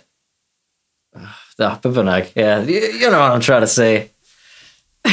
[1.17, 2.33] oh, be bynnag.
[2.35, 4.11] Yeah, you know what I'm trying to say.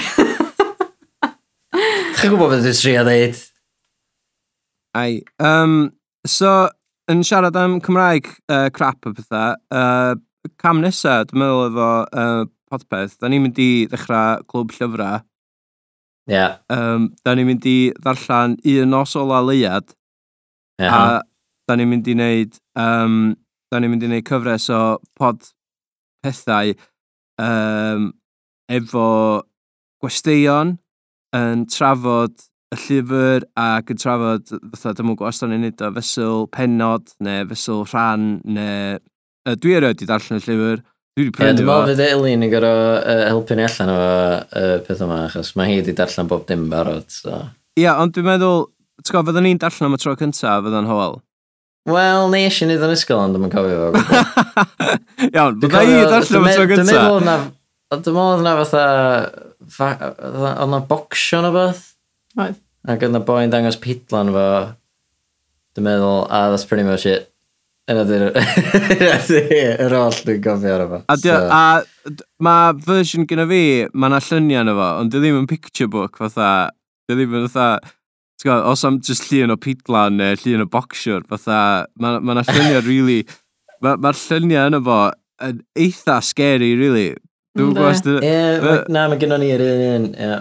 [2.19, 3.37] Chi'n gwybod beth dwi'n trio ddeud?
[4.99, 5.23] Ai.
[5.39, 5.93] Um,
[6.29, 6.69] So,
[7.09, 10.15] yn siarad am Cymraeg uh, crap o pethau, uh,
[10.61, 15.23] cam nesa, dwi'n meddwl efo uh, podpeth, da ni'n mynd i ddechrau clwb llyfrau.
[16.29, 16.37] Ie.
[16.37, 16.59] Yeah.
[16.69, 19.95] Um, da ni'n mynd i ddarllen un nos o leiad.
[20.79, 20.93] Yeah.
[20.93, 23.17] A da ni'n mynd i wneud, um,
[23.73, 24.83] da ni'n mynd i wneud cyfres o
[25.19, 25.49] pod
[26.25, 26.75] pethau
[27.41, 28.11] um,
[28.69, 29.09] efo
[30.03, 30.77] gwesteion
[31.37, 36.47] yn trafod y llyfr ac yn trafod, fatha, dim ond gwastan ni'n neud o fesul
[36.53, 38.99] penod neu fesul rhan neu...
[39.49, 40.83] Uh, dwi erioed i darllen y llyfr.
[41.17, 41.77] Dwi wedi prynu yeah, fo.
[41.89, 45.71] Dwi'n meddwl Elin yn gorau uh, helpu ni allan o uh, peth yma, achos mae
[45.71, 47.09] hi wedi darllen bob dim barod.
[47.15, 47.41] So.
[47.79, 48.67] Ie, yeah, ond dwi'n meddwl,
[49.01, 51.19] ti'n gwybod, fydden ni'n darllen am y tro cyntaf, fydden hoel.
[51.89, 54.23] Wel, ne eisiau ni yn ysgol, ond dwi'n cofio fo.
[55.33, 56.85] Iawn, bydda i darllen am y tro cyntaf.
[56.85, 57.39] Dwi'n meddwl na,
[57.97, 58.89] dwi'n meddwl na fatha,
[60.29, 61.87] oedd na bocsio na beth?
[62.39, 62.61] Oedd.
[62.89, 64.47] Ac oedd na boi'n dangos pidlan fo,
[65.77, 67.29] dwi'n meddwl, ah, that's pretty much it.
[67.89, 68.27] Yna ydy'r
[69.87, 71.03] yr holl dwi'n gofio ar efo.
[71.09, 71.37] A, so.
[71.37, 72.15] a
[72.45, 73.63] mae version gyda fi,
[73.95, 76.51] mae yna lluniau yna fo, ond dwi ddim yn picture book fatha,
[77.09, 77.95] dwi ddim yn fatha,
[78.39, 82.85] Gwybod, os am just llun o pidlan neu llun o boxer, fatha, mae ma lluniau
[82.87, 83.25] really,
[83.83, 84.99] mae'r ma lluniau yna fo
[85.49, 87.09] yn eitha scary, really.
[87.59, 88.23] Dwi'n gwybod...
[88.23, 88.37] Ie,
[88.95, 90.39] na, mae gennym ni'r un un, ie.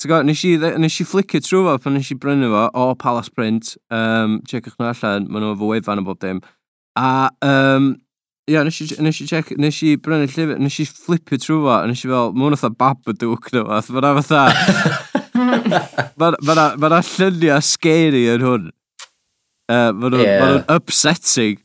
[0.00, 2.84] Ti'n gwybod, nes i, nes i flicio trwy fo pan nes i brynu fo o
[2.96, 3.74] Palace Print.
[3.92, 6.40] Um, Checwch nhw allan, maen nhw efo wefan o bob dim.
[6.96, 7.90] A, um,
[8.48, 11.58] ia, yeah, nes i, nes i, check, nes i brynu llyfr, nes i flipio trwy
[11.66, 14.42] fo, a nes i fel, maen nhw fatha Babadook nhw, fath, maen nhw fatha.
[16.16, 18.66] Maen nhw lluniau scary yn hwn.
[19.68, 20.64] Uh, maen nhw'n yeah.
[20.78, 21.60] upsetting.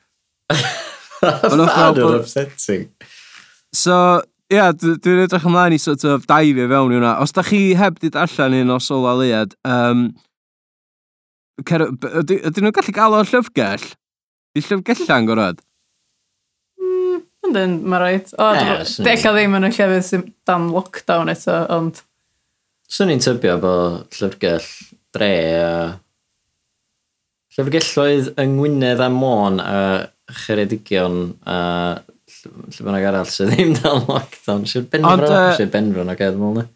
[1.23, 2.89] Maen nhw'n upsetting.
[3.71, 3.95] So,
[4.45, 7.15] Ie, yeah, dwi'n edrych ymlaen i sort of daifio fewn i hwnna.
[7.23, 10.03] Os da chi heb di darllen un o Sola Lead, um,
[11.65, 13.87] cer, yd, ydyn nhw'n gallu gael o'r llyfgell?
[14.53, 15.65] Di llyfgellan gorad?
[16.77, 18.31] Mm, yndyn, mae rhaid.
[18.37, 18.51] O,
[19.09, 22.05] dech ddim yn y llefydd sy'n dan lockdown eto, ond...
[22.85, 24.71] Swn i'n tybio bod llyfgell
[25.17, 25.75] dre a...
[27.57, 29.79] Llyfgelloedd yng Ngwynedd a Môn a
[30.45, 31.57] Cheredigion a
[32.45, 34.65] lle bynnag arall sydd ddim dal lockdown.
[34.69, 36.67] Sy'n benfro, uh, sy'n benfro na gael mwyn.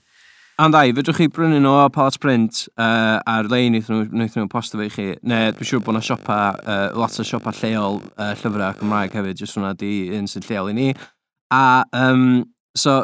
[0.60, 4.44] Ond ai, fedrwch chi brynu nhw o Palat Print uh, ar lein wnaethon nhw, wnaethon
[4.44, 5.06] nhw posto fe i chi.
[5.24, 9.40] Ne, dwi'n siŵr bod yna siopa, uh, lot o siopa lleol uh, llyfrau Cymraeg hefyd,
[9.40, 10.90] jyst hwnna di un sy'n lleol i ni.
[11.56, 11.62] A,
[11.96, 12.44] um,
[12.76, 12.98] so,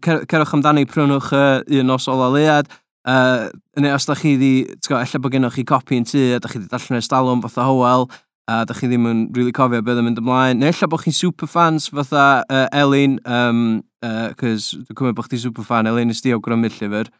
[0.00, 2.72] cer cerwch amdani, prynwch uh, un os ola lead.
[3.04, 6.24] Uh, neu, os da chi di, ti'n gwybod, efallai bod gennych chi copi yn tŷ,
[6.38, 8.08] a da chi di darllen ers dalwm, fatha hoel,
[8.50, 10.60] a da chi ddim yn really cofio beth yn mynd ymlaen.
[10.60, 15.42] Neu ella bod chi'n superfans fatha uh, Elin, um, uh, cys dwi'n cymryd bod chdi
[15.44, 17.10] superfan, Elin ysdi awgrymu'r llyfr.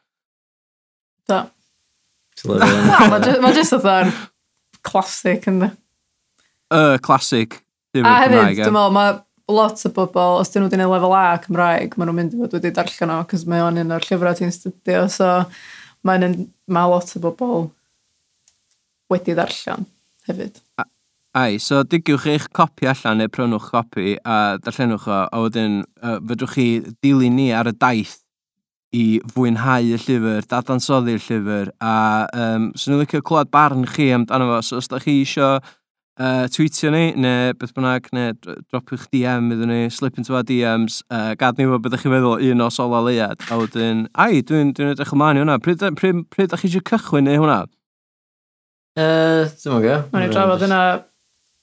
[1.30, 1.44] Da.
[2.48, 4.10] Mae jyst fatha'n
[4.82, 5.68] classic yn
[6.72, 7.60] Y classic.
[8.00, 8.64] A hefyd, e.
[8.64, 9.18] dwi'n meddwl, mae
[9.52, 12.40] lot o bobl, os dyn nhw wedi gwneud lefel A Cymraeg, maen nhw'n mynd i
[12.40, 15.28] fod wedi darllen o, cos mae o'n un o'r llyfrau ti'n studio, so
[16.08, 16.30] mae
[16.72, 17.66] ma lot o bobl
[19.12, 19.84] wedi darllen
[20.30, 20.62] hefyd.
[20.80, 20.88] A
[21.32, 26.18] Ai, so digiwch eich copi allan neu prynwch copi a darllenwch o, a wedyn uh,
[26.28, 26.64] fedrwch chi
[27.00, 28.18] dilyn ni ar y daith
[28.92, 31.94] i fwynhau y llyfr, dadansoddi'r llyfr, a
[32.36, 36.42] um, swn i'n licio clywed barn chi amdano fo, so os da chi isio uh,
[36.52, 41.30] tweetio ni, neu beth bynnag, neu dropiwch DM iddyn ni, slip into our DMs, uh,
[41.40, 44.90] gad ni fod byddwch chi'n meddwl un o sola leiad, a wedyn, ai, dwi'n dwi
[44.92, 47.62] edrych ymlaen i hwnna, pryd, pryd, pryd, pryd da chi eisiau cychwyn neu hwnna?
[49.00, 50.04] Uh, Dwi'n mwyn gael.
[50.12, 50.82] Mae'n ei drafod yna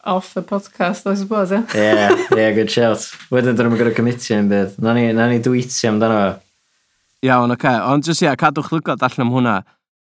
[0.05, 1.63] off y podcast, I suppose, ie?
[1.73, 2.11] Yeah?
[2.11, 3.03] Ie, yeah, yeah, good shout.
[3.33, 4.77] Wedyn, dyn nhw'n gorau commitio yn bydd.
[4.83, 6.29] Na ni, na ni dweetio amdano fo.
[7.27, 7.59] Iawn, oce.
[7.59, 7.81] Okay.
[7.91, 9.57] Ond jyst, ia, yeah, cadwch lygod allan am hwnna.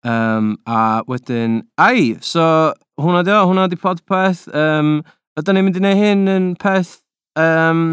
[0.03, 2.45] Um, a wedyn, ai, so,
[3.01, 4.47] hwnna di o, hwnna di podpeth.
[4.55, 5.01] Um,
[5.39, 6.99] ydyn ni'n mynd i wneud hyn yn peth,
[7.41, 7.87] um,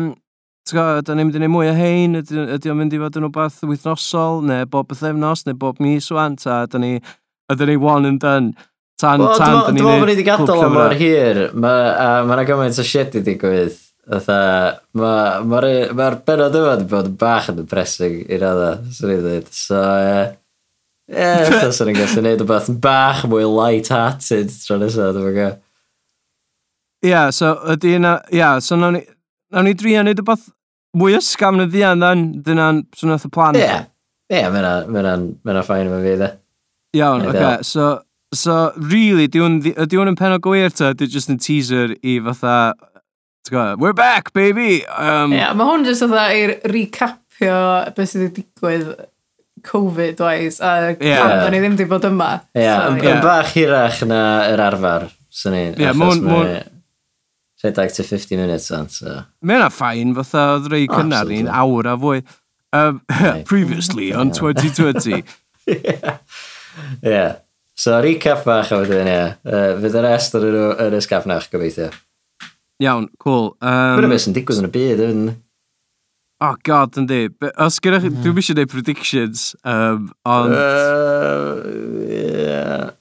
[0.70, 3.26] Tgo, ydyn ni'n mynd i wneud mwy o hein, ydy o'n mynd i fod yn
[3.26, 6.92] rhywbeth wythnosol, neu bob bythefnos, neu bob mis wan, ta, ydyn ni,
[7.50, 8.52] ydyn ni one and done.
[9.00, 11.46] Tan, well, tan, dwi'n meddwl bod ni wedi gadael o mor hir.
[11.56, 13.78] Mae uh, yna gymaint o shit i digwydd.
[14.10, 15.14] Mae'r ma,
[15.46, 19.52] ma, benod yma wedi bod yn bach yn depressing i radda, swn i'n dweud.
[19.56, 20.20] So, ie,
[21.10, 25.56] Ie, yeah, sy'n i'n gallu gwneud rhywbeth bach mwy light-hearted tro nesaf, dwi'n meddwl
[27.00, 29.02] Ie, yeah, so ydy yna, ie, yeah, so nawn ni,
[29.56, 30.44] nawn ni drio wneud rhywbeth
[31.00, 33.58] mwy ysgam na ddian, dan, dyna'n swnio'n y plan.
[33.58, 33.88] Ie, yeah.
[34.30, 36.30] ie, yeah, mae'n ffain yma fi, dde.
[37.00, 37.90] Iawn, oce, okay, so
[38.32, 40.92] So, really, di hwn, ydi hwn yn penod gwir ta?
[40.94, 42.76] Di just yn teaser i fatha,
[43.50, 44.84] gwybod, we're back, baby!
[44.86, 47.56] Um, yeah, mae hwn just fatha i recapio
[47.96, 48.92] beth sydd wedi digwydd
[49.66, 51.24] Covid-wise, a yeah.
[51.24, 52.30] pan da ni ddim wedi bod yma.
[52.54, 53.26] Yeah, so, yn yeah.
[53.26, 54.22] bach hirach na
[54.54, 55.10] yr arfer,
[55.42, 55.66] sy'n ni.
[55.82, 56.54] Yeah, mae hwn...
[57.60, 59.18] Rhedeg to 50 minutes on, so...
[59.42, 62.22] Mae hwnna ffain, fatha oedd rei cynnar ni'n awr a fwy.
[62.78, 63.02] Um,
[63.50, 65.24] previously on 2020.
[65.66, 66.20] yeah.
[67.02, 67.40] yeah.
[67.80, 69.20] So, recap bach a wedyn, ie.
[69.48, 71.94] Uh, fydd y rest ar yr, yr ysgafnach, gobeithio.
[72.84, 73.54] Iawn, cool.
[73.64, 75.22] Um, Bwyd beth sy'n digwydd yn y byd, yn...
[76.44, 77.22] Oh god, yndi.
[77.56, 80.58] Os gyda chi, dwi'n eisiau gwneud predictions, um, ond...
[80.60, 81.64] Uh,
[82.12, 82.92] yeah.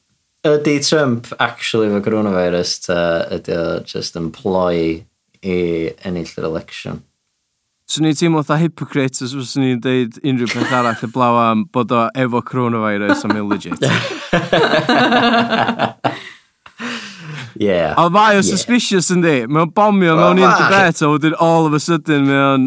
[0.46, 3.00] Ydy Trump actually fo coronavirus, ta
[3.34, 5.02] ydy o just yn ploi
[5.42, 5.58] i
[6.06, 7.02] ennill yr election?
[7.88, 11.62] Swn i'n teimlo fatha hypocrite os fyswn i'n deud unrhyw beth arall y blaw am
[11.72, 13.80] bod o efo coronavirus am illegit.
[17.56, 17.96] yeah.
[17.96, 19.38] Ond mae o suspicious yn di.
[19.48, 22.66] Mae'n bomio mewn un debet a wedyn all of a sudden mae o'n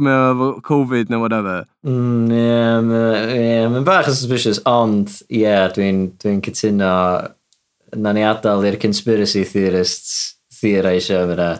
[0.00, 1.66] mae efo Covid neu whatever.
[1.84, 6.94] Mm, yeah, mae'n yeah, ma bach yn suspicious, ond yeah, dwi'n dwi, cytuno
[8.00, 11.50] na ni adael i'r conspiracy theorists theorisio yna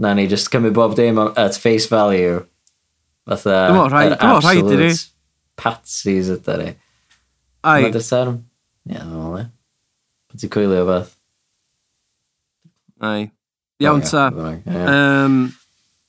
[0.00, 2.40] na ni just cymryd bob dim at face value.
[3.28, 4.92] Fatha, dwi'n meddwl rhaid, dwi'n meddwl rhaid i ni.
[5.60, 6.70] Patsies ydy ni.
[7.60, 7.82] Ai.
[7.84, 8.38] Mae'n dy term?
[8.88, 9.46] Ie, dwi'n meddwl, ie.
[10.30, 11.12] Pan ti'n coelio beth?
[13.04, 13.28] Ai.
[13.84, 14.24] Iawn ta.
[14.30, 15.36] Um,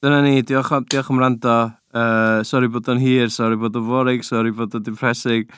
[0.04, 1.58] dyna ni, diolch, diolch am rando.
[1.92, 5.52] Uh, sorry bod o'n hir, sorry bod o'n forig, sorry bod o'n depressing.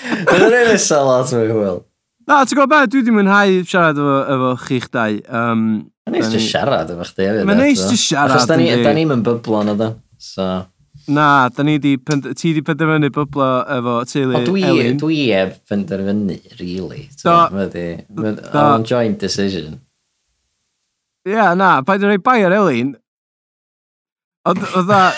[0.00, 1.84] Dyna'n ei nesaf lot mwy hwyl.
[2.30, 5.14] Na, ti'n gwybod beth, dwi wedi mwynhau siarad efo, efo chi'ch dau.
[5.34, 5.62] Um,
[6.06, 7.46] Mae'n neis just siarad efo chdi hefyd.
[7.48, 8.36] Mae'n neis jyst siarad.
[8.36, 9.88] Achos da ni'n mynd byblo byblon da.
[10.14, 10.44] so...
[11.10, 11.96] Na, da ni di,
[12.38, 14.44] ti di penderfynu byblo efo teulu Elin.
[14.46, 15.00] O, dwi, Elin.
[15.00, 17.02] dwi eb penderfynu, really.
[17.18, 17.34] Do.
[17.50, 19.80] Mae'n an joint decision.
[21.26, 22.92] Ie, yeah, na, paid yn rhoi bai ar Elin.
[24.46, 25.00] Oedd dda...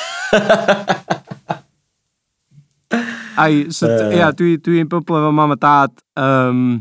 [3.43, 4.17] Ai, so, ie, uh.
[4.17, 5.93] yeah, dwi'n dwi byblo efo mam a dad.
[6.17, 6.81] Um,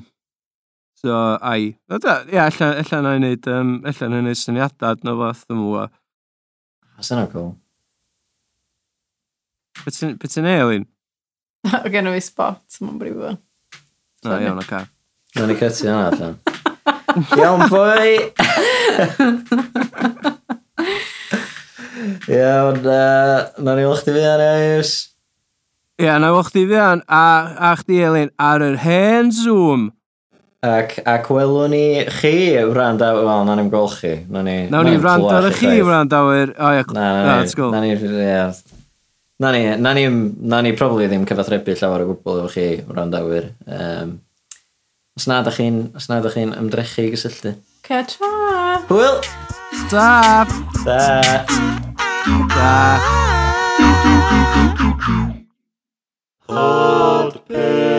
[1.02, 1.10] So,
[1.42, 1.74] ai.
[1.90, 5.90] Ie, allan allan na'i wneud, um, allan na'i wneud syniadad na fath, ddim yn wwa.
[7.02, 7.56] Os yna cool.
[9.82, 9.98] Beth
[10.36, 10.86] ti'n ei, Elin?
[11.72, 13.30] O, gen i fi spot, mae'n brifo.
[14.26, 14.86] Na, iawn, o'r car.
[15.38, 16.36] Na, ni cytu yna allan.
[17.40, 18.10] Iawn, boi!
[22.30, 24.92] Iawn, uh, na ni wlch ti fi an, eis.
[25.98, 27.12] Ie, yeah, na wlch ti fi an, a,
[27.72, 29.82] a chdi Elin, ar yr hen Zoom,
[30.62, 31.86] Ac, ac welwn ni
[32.20, 34.12] chi wrandawyr, wel, na ni'n gweld chi.
[34.30, 36.52] Na ni, Nawn ni wrandawyr chi wrandawyr.
[36.54, 37.72] O, ia, na, na, let's go.
[37.74, 38.44] Na ni, ia.
[39.42, 40.04] Na ni, na ni,
[40.54, 43.48] na ni probably ddim cyfathrebu llawer o gwbl efo chi wrandawyr.
[43.66, 44.20] Um,
[45.18, 47.56] os na ych chi'n, os na ych chi'n ymdrechu i gysylltu.
[47.88, 48.30] Ca-tra!
[48.92, 49.18] Hwyl!
[49.90, 50.46] Da!
[50.86, 51.02] Da!
[52.54, 52.74] Da!
[56.46, 57.91] Podpeth!